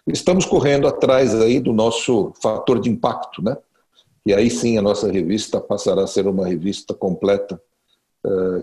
Estamos 0.06 0.44
correndo 0.44 0.86
atrás 0.86 1.34
aí 1.34 1.58
do 1.58 1.72
nosso 1.72 2.32
fator 2.42 2.78
de 2.78 2.90
impacto, 2.90 3.42
né? 3.42 3.56
E 4.26 4.34
aí 4.34 4.50
sim 4.50 4.76
a 4.76 4.82
nossa 4.82 5.10
revista 5.10 5.60
passará 5.60 6.02
a 6.02 6.06
ser 6.06 6.26
uma 6.26 6.46
revista 6.46 6.92
completa, 6.92 7.60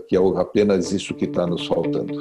que 0.08 0.16
é 0.16 0.20
apenas 0.36 0.92
isso 0.92 1.14
que 1.14 1.24
está 1.24 1.46
nos 1.46 1.66
faltando. 1.66 2.18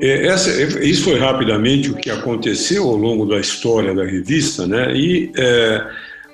É, 0.00 0.26
essa, 0.26 0.50
isso 0.82 1.04
foi 1.04 1.18
rapidamente 1.18 1.90
o 1.90 1.96
que 1.96 2.10
aconteceu 2.10 2.84
ao 2.84 2.96
longo 2.96 3.26
da 3.26 3.40
história 3.40 3.94
da 3.94 4.04
revista, 4.04 4.66
né? 4.66 4.94
E 4.94 5.32
é, 5.36 5.86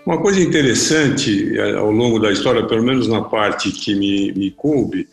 uma 0.07 0.21
coisa 0.21 0.41
interessante 0.41 1.59
é, 1.59 1.75
ao 1.75 1.91
longo 1.91 2.19
da 2.19 2.31
história, 2.31 2.67
pelo 2.67 2.83
menos 2.83 3.09
na 3.09 3.23
parte 3.23 3.71
que 3.71 3.95
me, 3.95 4.33
me 4.33 4.51
coube, 4.51 5.09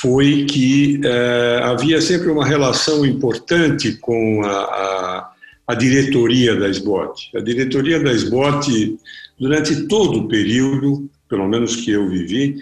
foi 0.00 0.44
que 0.44 1.00
eh, 1.02 1.60
havia 1.62 2.00
sempre 2.00 2.28
uma 2.28 2.44
relação 2.44 3.06
importante 3.06 3.92
com 3.92 4.42
a, 4.44 4.50
a, 4.50 5.32
a, 5.68 5.74
diretoria 5.74 6.54
da 6.54 6.68
SBOT. 6.68 7.30
A 7.34 7.40
diretoria 7.40 7.98
da 8.00 8.12
SBOT, 8.12 8.98
durante 9.38 9.86
todo 9.86 10.20
o 10.20 10.28
período, 10.28 11.08
pelo 11.28 11.48
menos 11.48 11.76
que 11.76 11.92
eu 11.92 12.08
vivi, 12.08 12.56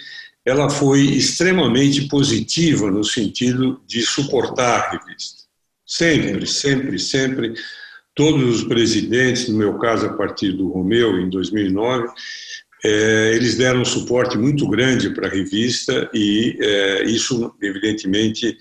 ela 0.45 0.69
foi 0.69 1.01
extremamente 1.01 2.07
positiva 2.07 2.91
no 2.91 3.03
sentido 3.03 3.81
de 3.87 4.03
suportar 4.03 4.81
a 4.81 4.91
revista. 4.91 5.45
Sempre, 5.87 6.47
sempre, 6.47 6.99
sempre. 6.99 7.55
Todos 8.15 8.57
os 8.57 8.65
presidentes, 8.65 9.49
no 9.49 9.57
meu 9.57 9.79
caso, 9.79 10.07
a 10.07 10.13
partir 10.13 10.53
do 10.53 10.69
Romeu, 10.69 11.19
em 11.19 11.29
2009, 11.31 12.09
é, 12.85 13.33
eles 13.35 13.57
deram 13.57 13.81
um 13.81 13.85
suporte 13.85 14.37
muito 14.37 14.69
grande 14.69 15.11
para 15.11 15.27
a 15.27 15.31
revista 15.31 16.11
e 16.13 16.57
é, 16.61 17.05
isso, 17.05 17.55
evidentemente, 17.63 18.57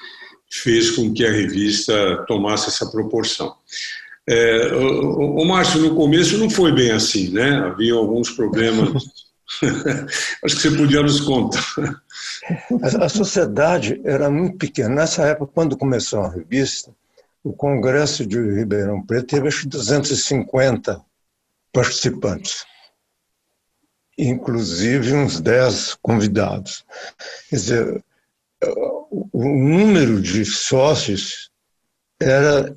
fez 0.50 0.92
com 0.92 1.14
que 1.14 1.26
a 1.26 1.32
revista 1.32 2.24
tomasse 2.28 2.70
essa 2.70 2.90
proporção. 2.90 3.54
É, 4.28 4.74
o, 4.74 5.42
o 5.42 5.46
Márcio, 5.46 5.82
no 5.82 5.96
começo 5.96 6.38
não 6.38 6.50
foi 6.50 6.72
bem 6.72 6.92
assim, 6.92 7.30
né? 7.30 7.58
Havia 7.58 7.94
alguns 7.94 8.30
problemas. 8.30 9.04
Acho 10.44 10.56
que 10.56 10.62
você 10.62 10.72
podia 10.72 11.02
nos 11.02 11.22
contar. 11.22 11.64
A 13.02 13.10
sociedade 13.10 14.02
era 14.04 14.30
muito 14.30 14.58
pequena. 14.58 14.90
Nessa 14.90 15.24
época, 15.26 15.52
quando 15.54 15.78
começou 15.78 16.22
a 16.22 16.30
revista, 16.30 16.92
o 17.44 17.54
Congresso 17.54 18.26
de 18.26 18.40
Ribeirão 18.40 19.02
Preto 19.06 19.28
teve 19.28 19.48
acho 19.48 19.68
250 19.68 21.02
participantes 21.72 22.66
inclusive 24.18 25.14
uns 25.14 25.40
10 25.40 25.96
convidados. 26.02 26.86
Quer 27.50 27.56
dizer, 27.56 28.04
o 29.10 29.44
número 29.44 30.22
de 30.22 30.46
sócios 30.46 31.52
era 32.20 32.74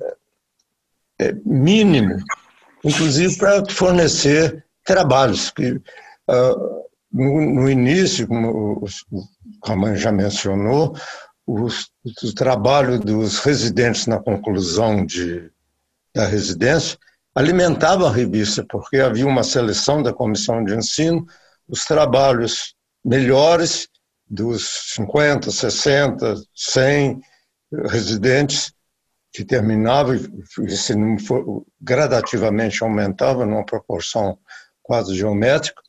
é, 1.19 1.33
mínimo, 1.45 2.17
inclusive 2.83 3.37
para 3.37 3.63
fornecer 3.69 4.65
trabalhos. 4.83 5.51
Que, 5.51 5.79
ah, 6.27 6.55
no, 7.11 7.69
início, 7.69 8.27
como 8.27 8.83
o 8.83 9.23
Raman 9.65 9.95
já 9.95 10.11
mencionou, 10.11 10.95
os, 11.45 11.89
o 12.23 12.33
trabalho 12.33 12.99
dos 12.99 13.39
residentes 13.39 14.05
na 14.05 14.19
conclusão 14.19 15.05
de, 15.05 15.49
da 16.13 16.25
residência 16.25 16.97
alimentava 17.33 18.07
a 18.07 18.11
revista, 18.11 18.65
porque 18.67 18.97
havia 18.97 19.25
uma 19.25 19.43
seleção 19.43 20.03
da 20.03 20.11
comissão 20.11 20.63
de 20.63 20.75
ensino, 20.75 21.25
os 21.67 21.85
trabalhos 21.85 22.75
melhores 23.05 23.87
dos 24.29 24.93
50, 24.95 25.51
60, 25.51 26.35
100 26.53 27.21
residentes 27.85 28.73
que 29.31 29.45
terminavam, 29.45 30.15
esse 30.63 30.95
número 30.95 31.65
gradativamente 31.79 32.83
aumentava 32.83 33.45
numa 33.45 33.65
proporção 33.65 34.37
quase 34.81 35.15
geométrica, 35.15 35.81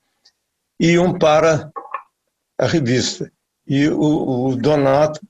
iam 0.78 1.18
para 1.18 1.70
a 2.58 2.66
revista. 2.66 3.30
E 3.66 3.88
o, 3.88 4.48
o 4.48 4.56
Donato 4.56 5.20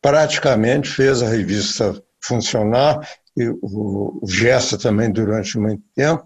praticamente 0.00 0.88
fez 0.88 1.22
a 1.22 1.28
revista 1.28 2.00
funcionar 2.20 3.08
e 3.36 3.48
o, 3.48 4.18
o 4.22 4.26
Gesta 4.28 4.76
também 4.76 5.10
durante 5.10 5.58
muito 5.58 5.82
tempo, 5.94 6.24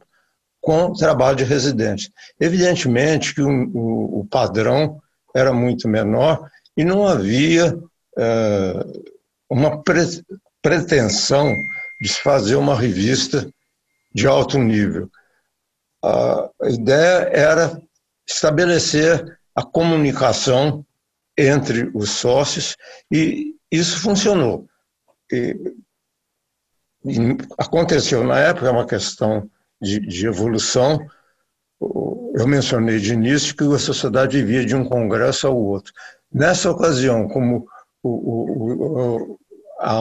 com 0.61 0.93
trabalho 0.93 1.37
de 1.37 1.45
residente. 1.45 2.13
Evidentemente 2.41 3.35
que 3.35 3.43
o, 3.43 3.49
o, 3.49 4.21
o 4.21 4.27
padrão 4.27 5.01
era 5.35 5.53
muito 5.53 5.89
menor 5.89 6.49
e 6.77 6.85
não 6.85 7.07
havia 7.07 7.77
é, 8.19 8.87
uma 9.49 9.83
pre, 9.83 10.03
pretensão 10.63 11.55
de 12.01 12.09
se 12.09 12.21
fazer 12.21 12.57
uma 12.57 12.79
revista 12.79 13.49
de 14.15 14.27
alto 14.27 14.59
nível. 14.59 15.11
A 16.03 16.51
ideia 16.69 17.31
era 17.33 17.81
estabelecer 18.27 19.39
a 19.55 19.63
comunicação 19.63 20.85
entre 21.37 21.91
os 21.95 22.11
sócios 22.11 22.77
e 23.11 23.55
isso 23.71 24.01
funcionou. 24.01 24.67
E 25.31 25.57
aconteceu 27.59 28.23
na 28.23 28.39
época, 28.39 28.69
é 28.69 28.71
uma 28.71 28.87
questão 28.87 29.51
de, 29.81 29.99
de, 30.01 30.27
evolução. 30.27 31.05
Eu 31.81 32.47
mencionei 32.47 32.99
de 33.01 33.15
início 33.15 33.57
que 33.57 33.65
a 33.65 33.79
sociedade 33.79 34.39
vivia 34.39 34.65
de 34.65 34.77
um 34.77 34.85
congresso 34.85 35.47
ao 35.47 35.57
outro. 35.57 35.93
Nessa 36.33 36.71
ocasião, 36.71 37.29
como 37.29 37.67
o, 38.03 38.11
o, 38.11 39.39
a 39.81 40.01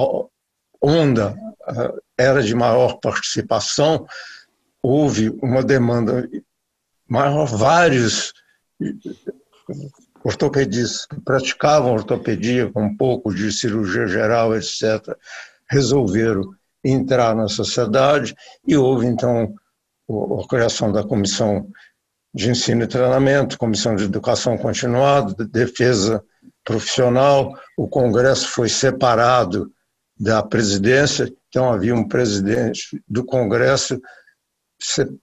onda 0.81 1.35
era 2.17 2.43
de 2.43 2.53
maior 2.53 2.99
participação, 2.99 4.05
houve 4.81 5.29
uma 5.41 5.63
demanda 5.63 6.27
maior, 7.11 7.45
vários 7.45 8.33
ortopedistas 10.23 11.05
que 11.05 11.19
praticavam 11.19 11.93
ortopedia 11.93 12.71
com 12.71 12.85
um 12.85 12.95
pouco 12.95 13.35
de 13.35 13.51
cirurgia 13.51 14.07
geral, 14.07 14.55
etc., 14.55 15.13
resolveram 15.69 16.55
entrar 16.81 17.35
na 17.35 17.49
sociedade 17.49 18.33
e 18.65 18.77
houve 18.77 19.07
então 19.07 19.53
a 20.09 20.47
criação 20.47 20.89
da 20.89 21.03
comissão 21.03 21.67
de 22.33 22.49
ensino 22.49 22.83
e 22.83 22.87
treinamento, 22.87 23.57
comissão 23.57 23.93
de 23.93 24.05
educação 24.05 24.57
continuada, 24.57 25.33
de 25.33 25.51
defesa 25.51 26.23
profissional. 26.63 27.53
O 27.75 27.89
congresso 27.89 28.47
foi 28.47 28.69
separado 28.69 29.69
da 30.17 30.41
presidência, 30.41 31.31
então 31.49 31.73
havia 31.73 31.93
um 31.93 32.07
presidente 32.07 33.03
do 33.05 33.25
congresso 33.25 33.99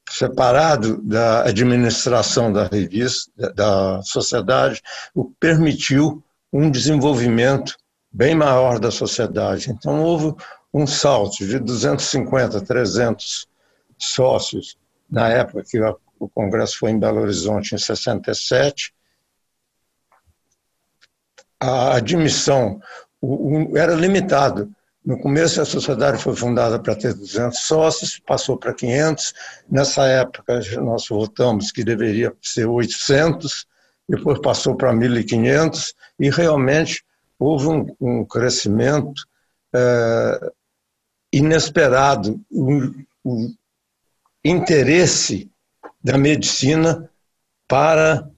separado 0.09 1.03
da 1.03 1.43
administração 1.43 2.53
da 2.53 2.67
revista, 2.67 3.53
da 3.53 4.01
sociedade, 4.03 4.83
o 5.15 5.27
que 5.27 5.35
permitiu 5.41 6.23
um 6.53 6.71
desenvolvimento 6.71 7.77
bem 8.11 8.35
maior 8.35 8.79
da 8.79 8.91
sociedade. 8.91 9.71
Então 9.71 10.03
houve 10.03 10.35
um 10.73 10.87
salto 10.87 11.47
de 11.47 11.59
250, 11.59 12.61
300 12.61 13.47
sócios 13.97 14.77
na 15.11 15.29
época 15.29 15.65
que 15.69 15.81
o 16.19 16.29
congresso 16.29 16.79
foi 16.79 16.91
em 16.91 16.99
Belo 16.99 17.21
Horizonte 17.21 17.75
em 17.75 17.79
67. 17.79 18.93
A 21.61 21.97
admissão 21.97 22.81
era 23.75 23.95
limitado 23.95 24.73
no 25.05 25.19
começo, 25.19 25.61
a 25.61 25.65
sociedade 25.65 26.23
foi 26.23 26.35
fundada 26.35 26.79
para 26.79 26.95
ter 26.95 27.15
200 27.15 27.59
sócios, 27.59 28.21
passou 28.27 28.59
para 28.59 28.75
500. 28.75 29.35
Nessa 29.71 30.07
época, 30.07 30.61
nós 30.83 31.09
votamos 31.09 31.73
que 31.73 31.85
deveria 31.85 32.35
ser 32.43 32.67
800, 32.67 33.67
depois 34.09 34.39
passou 34.41 34.77
para 34.77 34.93
1.500, 34.93 35.95
e 36.19 36.31
realmente 36.31 37.05
houve 37.39 37.69
um, 37.69 37.87
um 38.01 38.25
crescimento 38.25 39.23
é, 39.75 40.53
inesperado, 41.33 42.41
o, 42.51 42.93
um 43.25 43.55
interesse 44.45 45.51
da 46.03 46.19
medicina 46.19 47.09
para 47.67 48.29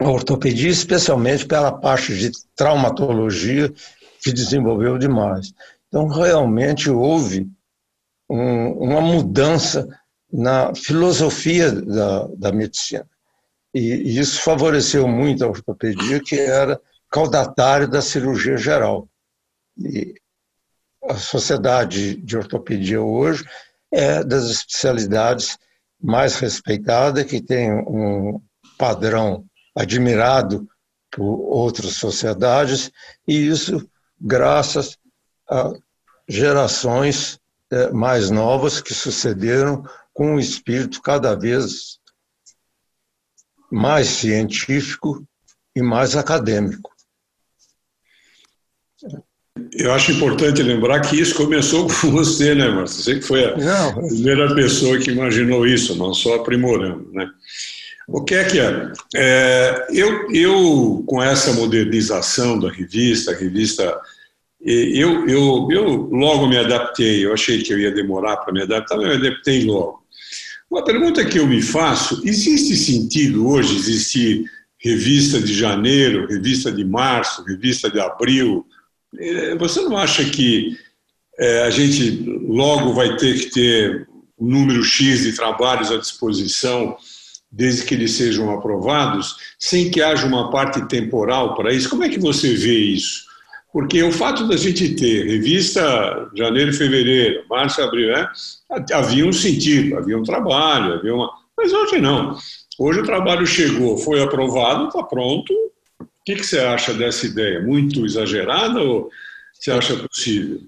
a 0.00 0.08
ortopedia, 0.08 0.70
especialmente 0.70 1.46
pela 1.46 1.72
parte 1.72 2.16
de 2.16 2.32
traumatologia 2.56 3.72
se 4.22 4.32
desenvolveu 4.32 4.98
demais. 4.98 5.52
Então, 5.88 6.06
realmente 6.06 6.88
houve 6.88 7.50
um, 8.28 8.70
uma 8.72 9.00
mudança 9.00 9.86
na 10.32 10.74
filosofia 10.74 11.70
da, 11.72 12.26
da 12.28 12.52
medicina. 12.52 13.06
E, 13.74 13.80
e, 13.80 14.18
isso 14.18 14.40
favoreceu 14.42 15.08
muito 15.08 15.44
a 15.44 15.48
ortopedia, 15.48 16.20
que 16.20 16.38
era 16.38 16.80
caudatária 17.10 17.86
da 17.86 18.00
cirurgia 18.00 18.56
geral. 18.56 19.08
E 19.78 20.14
a 21.04 21.14
sociedade 21.14 22.16
de 22.16 22.36
ortopedia 22.36 23.02
hoje 23.02 23.44
é 23.90 24.22
das 24.22 24.44
especialidades 24.44 25.58
mais 26.00 26.36
respeitadas, 26.36 27.24
que 27.24 27.42
tem 27.42 27.72
um 27.72 28.40
padrão 28.78 29.44
admirado 29.74 30.66
por 31.10 31.24
outras 31.24 31.94
sociedades, 31.96 32.90
e 33.28 33.46
isso 33.48 33.86
graças 34.22 34.96
a 35.50 35.72
gerações 36.28 37.38
é, 37.70 37.90
mais 37.90 38.30
novas 38.30 38.80
que 38.80 38.94
sucederam 38.94 39.84
com 40.14 40.34
um 40.34 40.38
espírito 40.38 41.02
cada 41.02 41.34
vez 41.34 41.98
mais 43.70 44.06
científico 44.06 45.26
e 45.74 45.82
mais 45.82 46.14
acadêmico. 46.14 46.92
Eu 49.72 49.92
acho 49.92 50.12
importante 50.12 50.62
lembrar 50.62 51.00
que 51.00 51.18
isso 51.18 51.34
começou 51.34 51.86
com 52.00 52.10
você, 52.10 52.54
né, 52.54 52.68
Márcio? 52.68 53.02
Você 53.02 53.14
que 53.16 53.22
foi 53.22 53.44
a 53.44 53.56
não. 53.56 54.08
primeira 54.08 54.54
pessoa 54.54 54.98
que 54.98 55.10
imaginou 55.10 55.66
isso, 55.66 55.96
não 55.96 56.12
só 56.14 56.36
aprimorando, 56.36 57.10
né? 57.12 57.28
O 58.08 58.24
que 58.24 58.34
é 58.34 58.44
que 58.44 58.58
é? 58.58 58.92
é 59.14 59.86
eu, 59.90 60.30
eu, 60.32 61.04
com 61.06 61.22
essa 61.22 61.52
modernização 61.52 62.58
da 62.58 62.70
revista, 62.70 63.32
a 63.32 63.36
revista 63.36 64.00
eu, 64.64 65.28
eu, 65.28 65.68
eu 65.72 65.88
logo 66.10 66.46
me 66.46 66.56
adaptei, 66.56 67.24
eu 67.24 67.32
achei 67.32 67.62
que 67.62 67.72
eu 67.72 67.80
ia 67.80 67.90
demorar 67.90 68.36
para 68.36 68.52
me 68.52 68.62
adaptar, 68.62 68.96
mas 68.96 69.06
eu 69.06 69.18
me 69.18 69.26
adaptei 69.26 69.64
logo. 69.64 70.02
Uma 70.70 70.84
pergunta 70.84 71.24
que 71.24 71.38
eu 71.38 71.46
me 71.46 71.60
faço: 71.60 72.22
existe 72.24 72.76
sentido 72.76 73.48
hoje 73.48 73.76
existir 73.76 74.44
revista 74.78 75.40
de 75.40 75.52
janeiro, 75.52 76.26
revista 76.26 76.70
de 76.70 76.84
março, 76.84 77.44
revista 77.44 77.90
de 77.90 78.00
abril? 78.00 78.64
É, 79.18 79.54
você 79.56 79.80
não 79.80 79.96
acha 79.96 80.24
que 80.24 80.78
é, 81.38 81.62
a 81.64 81.70
gente 81.70 82.24
logo 82.46 82.94
vai 82.94 83.16
ter 83.16 83.38
que 83.38 83.50
ter 83.50 84.08
um 84.38 84.46
número 84.46 84.82
X 84.82 85.22
de 85.22 85.32
trabalhos 85.32 85.90
à 85.90 85.98
disposição, 85.98 86.96
desde 87.52 87.84
que 87.84 87.94
eles 87.94 88.12
sejam 88.12 88.50
aprovados, 88.50 89.36
sem 89.58 89.90
que 89.90 90.00
haja 90.00 90.26
uma 90.26 90.50
parte 90.50 90.80
temporal 90.88 91.54
para 91.54 91.72
isso? 91.72 91.90
Como 91.90 92.02
é 92.02 92.08
que 92.08 92.18
você 92.18 92.54
vê 92.54 92.78
isso? 92.78 93.30
Porque 93.70 94.02
o 94.02 94.12
fato 94.12 94.48
da 94.48 94.56
gente 94.56 94.94
ter 94.94 95.26
revista 95.26 96.30
janeiro 96.34 96.72
fevereiro, 96.72 97.44
março 97.48 97.82
abril, 97.82 98.12
né, 98.12 98.28
havia 98.92 99.26
um 99.26 99.32
sentido, 99.32 99.98
havia 99.98 100.18
um 100.18 100.22
trabalho, 100.22 100.94
havia 100.94 101.14
uma. 101.14 101.30
Mas 101.56 101.72
hoje 101.72 102.00
não. 102.00 102.36
Hoje 102.78 103.00
o 103.00 103.04
trabalho 103.04 103.46
chegou, 103.46 103.98
foi 103.98 104.22
aprovado, 104.22 104.88
está 104.88 105.02
pronto. 105.02 105.52
O 106.00 106.24
que, 106.24 106.36
que 106.36 106.44
você 106.44 106.58
acha 106.58 106.94
dessa 106.94 107.26
ideia? 107.26 107.60
Muito 107.60 108.04
exagerada 108.04 108.80
ou 108.80 109.10
você 109.52 109.70
acha 109.70 109.96
possível? 109.96 110.60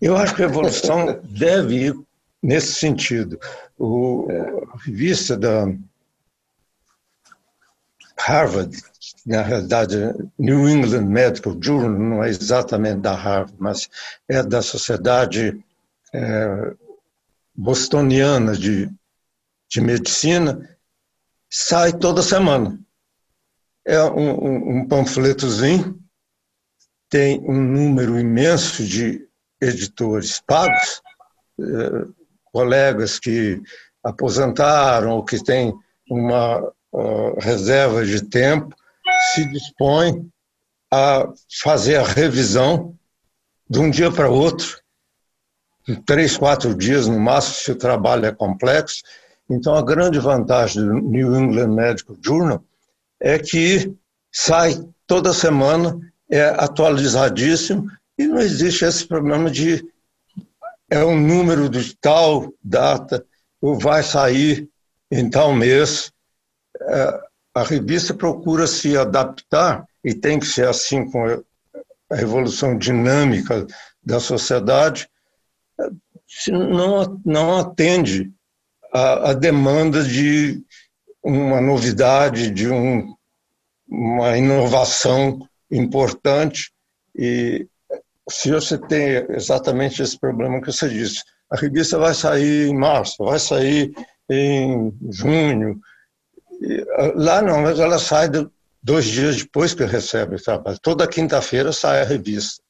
Eu 0.00 0.16
acho 0.16 0.34
que 0.34 0.42
a 0.42 0.46
evolução 0.46 1.20
deve 1.24 1.86
ir 1.86 1.94
nesse 2.44 2.74
sentido. 2.74 3.40
O, 3.78 4.28
a 4.72 4.78
revista 4.84 5.36
da 5.36 5.66
Harvard 8.18 8.76
na 9.26 9.42
realidade, 9.42 9.96
New 10.38 10.68
England 10.68 11.06
Medical 11.06 11.56
Journal 11.60 11.98
não 11.98 12.22
é 12.22 12.28
exatamente 12.28 13.00
da 13.00 13.14
Harvard, 13.14 13.56
mas 13.58 13.88
é 14.28 14.42
da 14.42 14.60
Sociedade 14.60 15.64
é, 16.12 16.74
Bostoniana 17.54 18.54
de, 18.54 18.90
de 19.68 19.80
Medicina, 19.80 20.68
sai 21.50 21.92
toda 21.92 22.22
semana. 22.22 22.78
É 23.86 24.02
um, 24.02 24.44
um, 24.44 24.78
um 24.78 24.88
panfletozinho, 24.88 25.98
tem 27.08 27.40
um 27.40 27.60
número 27.60 28.18
imenso 28.18 28.84
de 28.84 29.26
editores 29.60 30.40
pagos, 30.40 31.00
é, 31.60 32.23
colegas 32.54 33.18
que 33.18 33.60
aposentaram 34.04 35.10
ou 35.10 35.24
que 35.24 35.42
têm 35.42 35.74
uma 36.08 36.60
uh, 36.92 37.40
reserva 37.40 38.06
de 38.06 38.22
tempo 38.22 38.72
se 39.34 39.44
dispõe 39.50 40.24
a 40.92 41.28
fazer 41.60 41.96
a 41.96 42.04
revisão 42.04 42.94
de 43.68 43.80
um 43.80 43.90
dia 43.90 44.12
para 44.12 44.30
outro, 44.30 44.78
em 45.88 45.96
três, 45.96 46.36
quatro 46.36 46.72
dias 46.76 47.08
no 47.08 47.18
máximo, 47.18 47.56
se 47.56 47.72
o 47.72 47.76
trabalho 47.76 48.26
é 48.26 48.32
complexo. 48.32 49.02
Então, 49.50 49.74
a 49.74 49.82
grande 49.82 50.20
vantagem 50.20 50.86
do 50.86 50.94
New 50.94 51.34
England 51.34 51.74
Medical 51.74 52.16
Journal 52.24 52.64
é 53.20 53.36
que 53.36 53.92
sai 54.32 54.76
toda 55.06 55.32
semana, 55.32 55.98
é 56.30 56.44
atualizadíssimo 56.44 57.90
e 58.16 58.26
não 58.26 58.38
existe 58.38 58.84
esse 58.84 59.06
problema 59.06 59.50
de 59.50 59.84
é 60.94 61.04
um 61.04 61.18
número 61.18 61.68
de 61.68 61.96
tal 61.96 62.52
data, 62.62 63.26
ou 63.60 63.76
vai 63.76 64.02
sair 64.02 64.68
em 65.10 65.28
tal 65.28 65.52
mês. 65.52 66.12
É, 66.80 67.20
a 67.54 67.62
revista 67.64 68.14
procura 68.14 68.66
se 68.66 68.96
adaptar, 68.96 69.86
e 70.04 70.14
tem 70.14 70.38
que 70.38 70.46
ser 70.46 70.68
assim 70.68 71.10
com 71.10 71.24
a 72.10 72.20
evolução 72.20 72.78
dinâmica 72.78 73.66
da 74.02 74.20
sociedade, 74.20 75.08
não, 76.48 77.20
não 77.24 77.58
atende 77.58 78.32
a 78.92 79.32
demanda 79.32 80.04
de 80.04 80.62
uma 81.22 81.60
novidade, 81.60 82.50
de 82.50 82.68
um, 82.68 83.12
uma 83.88 84.36
inovação 84.38 85.40
importante. 85.68 86.72
E 87.16 87.66
se 88.28 88.50
você 88.50 88.78
tem 88.78 89.26
exatamente 89.30 90.02
esse 90.02 90.18
problema 90.18 90.60
que 90.60 90.72
você 90.72 90.88
disse, 90.88 91.22
a 91.50 91.56
revista 91.56 91.98
vai 91.98 92.14
sair 92.14 92.68
em 92.68 92.76
março, 92.76 93.24
vai 93.24 93.38
sair 93.38 93.92
em 94.30 94.92
junho, 95.10 95.80
Lá 97.16 97.42
não, 97.42 97.62
mas 97.62 97.78
ela 97.78 97.98
sai 97.98 98.28
dois 98.82 99.04
dias 99.04 99.36
depois 99.36 99.74
que 99.74 99.84
recebe 99.84 100.36
o 100.36 100.42
trabalho. 100.42 100.78
Toda 100.80 101.08
quinta-feira 101.08 101.72
sai 101.72 102.02
a 102.02 102.04
revista. 102.04 102.62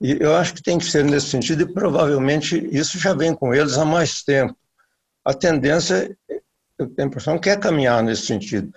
E 0.00 0.18
eu 0.20 0.34
acho 0.34 0.54
que 0.54 0.62
tem 0.62 0.78
que 0.78 0.84
ser 0.84 1.04
nesse 1.04 1.28
sentido, 1.28 1.62
e 1.62 1.72
provavelmente 1.72 2.68
isso 2.70 2.98
já 2.98 3.14
vem 3.14 3.34
com 3.34 3.54
eles 3.54 3.78
há 3.78 3.84
mais 3.84 4.22
tempo. 4.22 4.56
A 5.24 5.32
tendência, 5.32 6.16
eu 6.78 6.86
tenho 6.88 7.08
a 7.08 7.10
impressão 7.10 7.38
que 7.38 7.48
é 7.48 7.56
caminhar 7.56 8.02
nesse 8.02 8.26
sentido. 8.26 8.70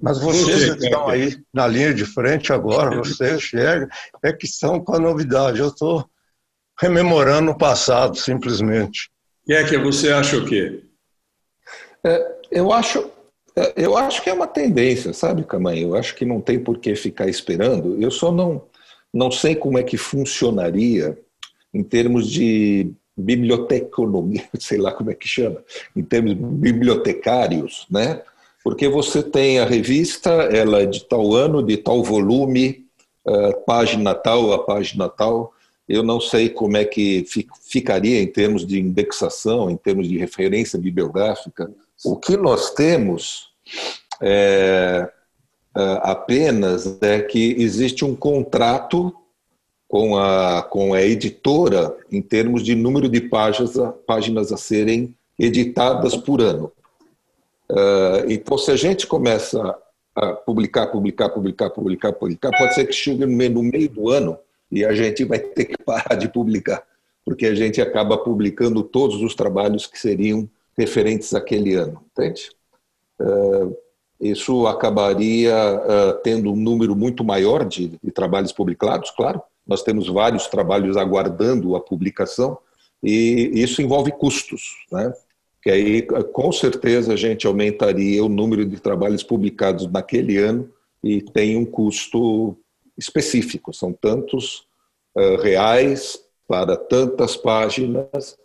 Mas 0.00 0.18
vocês 0.18 0.74
que 0.74 0.84
estão 0.84 1.08
aí 1.08 1.38
na 1.52 1.66
linha 1.66 1.92
de 1.92 2.04
frente 2.04 2.52
agora, 2.52 2.96
vocês 2.96 3.36
enxergam, 3.36 3.88
é 4.22 4.32
que 4.32 4.46
estão 4.46 4.80
com 4.80 4.94
a 4.94 4.98
novidade. 4.98 5.60
Eu 5.60 5.68
estou 5.68 6.08
rememorando 6.78 7.50
o 7.50 7.58
passado, 7.58 8.16
simplesmente. 8.16 9.10
E 9.46 9.52
é 9.52 9.64
que 9.64 9.76
você 9.78 10.10
acha 10.10 10.38
o 10.38 10.46
quê? 10.46 10.84
É, 12.04 12.36
eu 12.50 12.72
acho 12.72 13.10
é, 13.56 13.74
eu 13.76 13.96
acho 13.96 14.22
que 14.22 14.30
é 14.30 14.32
uma 14.32 14.46
tendência, 14.46 15.12
sabe, 15.12 15.44
Camanho? 15.44 15.88
Eu 15.88 15.94
acho 15.94 16.14
que 16.14 16.24
não 16.24 16.40
tem 16.40 16.58
por 16.58 16.78
que 16.78 16.94
ficar 16.94 17.28
esperando. 17.28 18.00
Eu 18.00 18.10
só 18.10 18.32
não, 18.32 18.62
não 19.12 19.30
sei 19.30 19.54
como 19.54 19.78
é 19.78 19.82
que 19.82 19.96
funcionaria 19.96 21.18
em 21.72 21.82
termos 21.82 22.28
de 22.30 22.92
biblioteconomia, 23.16 24.48
sei 24.58 24.78
lá 24.78 24.92
como 24.92 25.10
é 25.10 25.14
que 25.14 25.28
chama, 25.28 25.62
em 25.94 26.02
termos 26.02 26.34
bibliotecários, 26.34 27.86
né? 27.90 28.22
Porque 28.70 28.88
você 28.88 29.20
tem 29.20 29.58
a 29.58 29.64
revista, 29.64 30.30
ela 30.30 30.80
é 30.80 30.86
de 30.86 31.04
tal 31.04 31.34
ano, 31.34 31.60
de 31.60 31.76
tal 31.76 32.04
volume, 32.04 32.86
página 33.66 34.14
tal 34.14 34.52
a 34.52 34.62
página 34.62 35.08
tal. 35.08 35.52
Eu 35.88 36.04
não 36.04 36.20
sei 36.20 36.48
como 36.48 36.76
é 36.76 36.84
que 36.84 37.26
ficaria 37.68 38.22
em 38.22 38.28
termos 38.28 38.64
de 38.64 38.78
indexação, 38.78 39.68
em 39.68 39.76
termos 39.76 40.08
de 40.08 40.16
referência 40.18 40.78
bibliográfica. 40.78 41.68
O 42.04 42.14
que 42.14 42.36
nós 42.36 42.70
temos 42.70 43.48
é, 44.22 45.10
apenas 45.74 46.96
é 47.02 47.20
que 47.22 47.56
existe 47.58 48.04
um 48.04 48.14
contrato 48.14 49.12
com 49.88 50.16
a, 50.16 50.62
com 50.62 50.94
a 50.94 51.02
editora 51.02 51.92
em 52.08 52.22
termos 52.22 52.62
de 52.62 52.76
número 52.76 53.08
de 53.08 53.20
páginas, 53.20 53.74
páginas 54.06 54.52
a 54.52 54.56
serem 54.56 55.12
editadas 55.36 56.16
por 56.16 56.40
ano. 56.40 56.70
Uh, 57.70 58.26
então, 58.28 58.58
se 58.58 58.72
a 58.72 58.76
gente 58.76 59.06
começa 59.06 59.76
a 60.14 60.32
publicar, 60.32 60.88
publicar, 60.88 61.28
publicar, 61.28 61.70
publicar, 61.70 62.12
publicar, 62.12 62.50
pode 62.50 62.74
ser 62.74 62.84
que 62.84 62.92
chegue 62.92 63.24
no 63.24 63.62
meio, 63.62 63.88
do 63.88 64.10
ano 64.10 64.36
e 64.72 64.84
a 64.84 64.92
gente 64.92 65.24
vai 65.24 65.38
ter 65.38 65.66
que 65.66 65.76
parar 65.84 66.16
de 66.16 66.28
publicar, 66.28 66.82
porque 67.24 67.46
a 67.46 67.54
gente 67.54 67.80
acaba 67.80 68.18
publicando 68.18 68.82
todos 68.82 69.22
os 69.22 69.36
trabalhos 69.36 69.86
que 69.86 69.98
seriam 69.98 70.50
referentes 70.76 71.32
àquele 71.32 71.74
ano, 71.74 72.04
entende? 72.10 72.50
Uh, 73.20 73.76
isso 74.20 74.66
acabaria 74.66 75.54
uh, 75.54 76.20
tendo 76.24 76.52
um 76.52 76.56
número 76.56 76.96
muito 76.96 77.22
maior 77.22 77.64
de, 77.64 77.98
de, 78.02 78.10
trabalhos 78.10 78.52
publicados, 78.52 79.10
claro. 79.12 79.40
Nós 79.66 79.82
temos 79.82 80.08
vários 80.08 80.48
trabalhos 80.48 80.96
aguardando 80.96 81.76
a 81.76 81.80
publicação 81.80 82.58
e 83.02 83.50
isso 83.54 83.80
envolve 83.80 84.10
custos, 84.10 84.84
né? 84.90 85.12
Que 85.62 85.70
aí, 85.70 86.02
com 86.02 86.50
certeza, 86.50 87.12
a 87.12 87.16
gente 87.16 87.46
aumentaria 87.46 88.24
o 88.24 88.28
número 88.28 88.64
de 88.64 88.80
trabalhos 88.80 89.22
publicados 89.22 89.86
naquele 89.86 90.38
ano 90.38 90.70
e 91.04 91.20
tem 91.20 91.56
um 91.56 91.66
custo 91.66 92.56
específico. 92.96 93.72
São 93.72 93.92
tantos 93.92 94.66
uh, 95.14 95.36
reais 95.42 96.18
para 96.48 96.76
tantas 96.76 97.36
páginas 97.36 98.38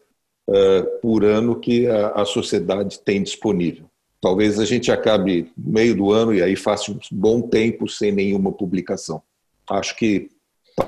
uh, 0.50 1.00
por 1.02 1.24
ano 1.24 1.60
que 1.60 1.88
a, 1.88 2.10
a 2.10 2.26
sociedade 2.26 3.00
tem 3.00 3.24
disponível. 3.24 3.86
Talvez 4.22 4.60
a 4.60 4.66
gente 4.66 4.92
acabe 4.92 5.52
no 5.58 5.72
meio 5.72 5.96
do 5.96 6.12
ano 6.12 6.34
e 6.34 6.42
aí 6.42 6.56
faça 6.56 6.92
um 6.92 7.00
bom 7.12 7.42
tempo 7.42 7.88
sem 7.88 8.12
nenhuma 8.12 8.52
publicação. 8.52 9.22
Acho 9.70 9.96
que 9.96 10.32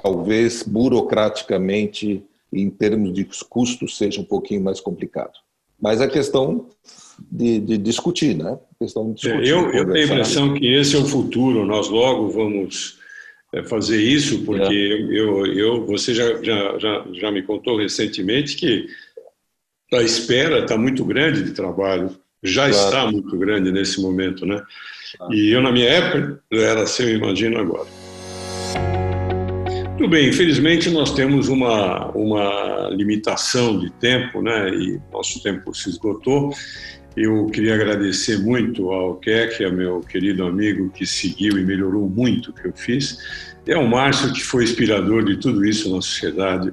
talvez 0.01 0.63
burocraticamente, 0.63 2.23
em 2.51 2.69
termos 2.69 3.13
de 3.13 3.25
custos, 3.47 3.97
seja 3.97 4.19
um 4.19 4.25
pouquinho 4.25 4.61
mais 4.61 4.80
complicado. 4.80 5.34
Mas 5.80 6.01
é 6.01 6.07
questão 6.07 6.69
de, 7.32 7.59
de 7.59 7.78
discutir, 7.78 8.36
né? 8.36 8.57
questão 8.80 9.07
de 9.07 9.15
discutir, 9.15 9.47
eu, 9.47 9.71
eu 9.71 9.91
tenho 9.91 10.05
a 10.05 10.13
impressão 10.13 10.53
que 10.53 10.73
esse 10.73 10.95
é 10.95 10.99
o 10.99 11.05
futuro. 11.05 11.65
Nós 11.65 11.89
logo 11.89 12.30
vamos 12.30 12.99
é, 13.53 13.63
fazer 13.63 14.01
isso, 14.01 14.43
porque 14.43 14.63
é. 14.63 15.19
eu, 15.19 15.45
eu, 15.45 15.86
você 15.86 16.13
já, 16.13 16.41
já, 16.43 16.78
já, 16.78 17.05
já 17.13 17.32
me 17.32 17.43
contou 17.43 17.78
recentemente 17.78 18.55
que 18.55 18.88
a 19.93 20.01
espera 20.01 20.59
está 20.59 20.78
muito 20.78 21.05
grande 21.05 21.43
de 21.43 21.51
trabalho 21.51 22.15
já 22.43 22.69
claro. 22.69 22.86
está 22.86 23.11
muito 23.11 23.38
grande 23.38 23.71
nesse 23.71 24.01
momento, 24.01 24.45
né? 24.45 24.61
E 25.32 25.51
eu, 25.51 25.61
na 25.61 25.71
minha 25.71 25.89
época, 25.89 26.43
era 26.51 26.84
assim, 26.84 27.03
eu 27.03 27.15
imagino 27.15 27.57
agora. 27.57 27.88
Tudo 30.08 30.16
bem, 30.16 30.30
infelizmente 30.30 30.89
nós 30.89 31.14
temos 31.14 31.49
uma, 31.49 32.08
uma 32.12 32.89
limitação 32.93 33.78
de 33.78 33.91
tempo, 33.91 34.41
né? 34.41 34.70
E 34.70 35.01
nosso 35.12 35.43
tempo 35.43 35.76
se 35.76 35.89
esgotou. 35.89 36.53
Eu 37.14 37.47
queria 37.47 37.76
agradecer 37.76 38.38
muito 38.38 38.89
ao 38.89 39.16
Keck, 39.16 39.62
ao 39.66 39.74
meu 39.74 39.99
querido 39.99 40.45
amigo 40.45 40.89
que 40.91 41.05
seguiu 41.05 41.60
e 41.60 41.66
melhorou 41.66 42.10
muito 42.10 42.51
o 42.51 42.53
que 42.53 42.70
eu 42.70 42.74
fiz. 42.74 43.18
É 43.66 43.78
o 43.78 43.86
Márcio 43.86 44.32
que 44.32 44.41
foi 44.41 44.64
inspirador 44.64 45.26
de 45.26 45.36
tudo 45.36 45.66
isso 45.66 45.93
na 45.93 46.01
sociedade 46.01 46.72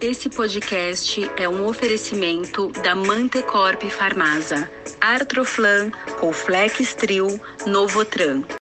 Esse 0.01 0.29
podcast 0.29 1.31
é 1.37 1.47
um 1.47 1.65
oferecimento 1.65 2.73
da 2.83 2.93
Mantecorp 2.93 3.81
Farmasa, 3.83 4.69
Artroflan, 4.99 5.91
Colflex 6.19 6.93
Trio, 6.93 7.39
Novotran. 7.65 8.43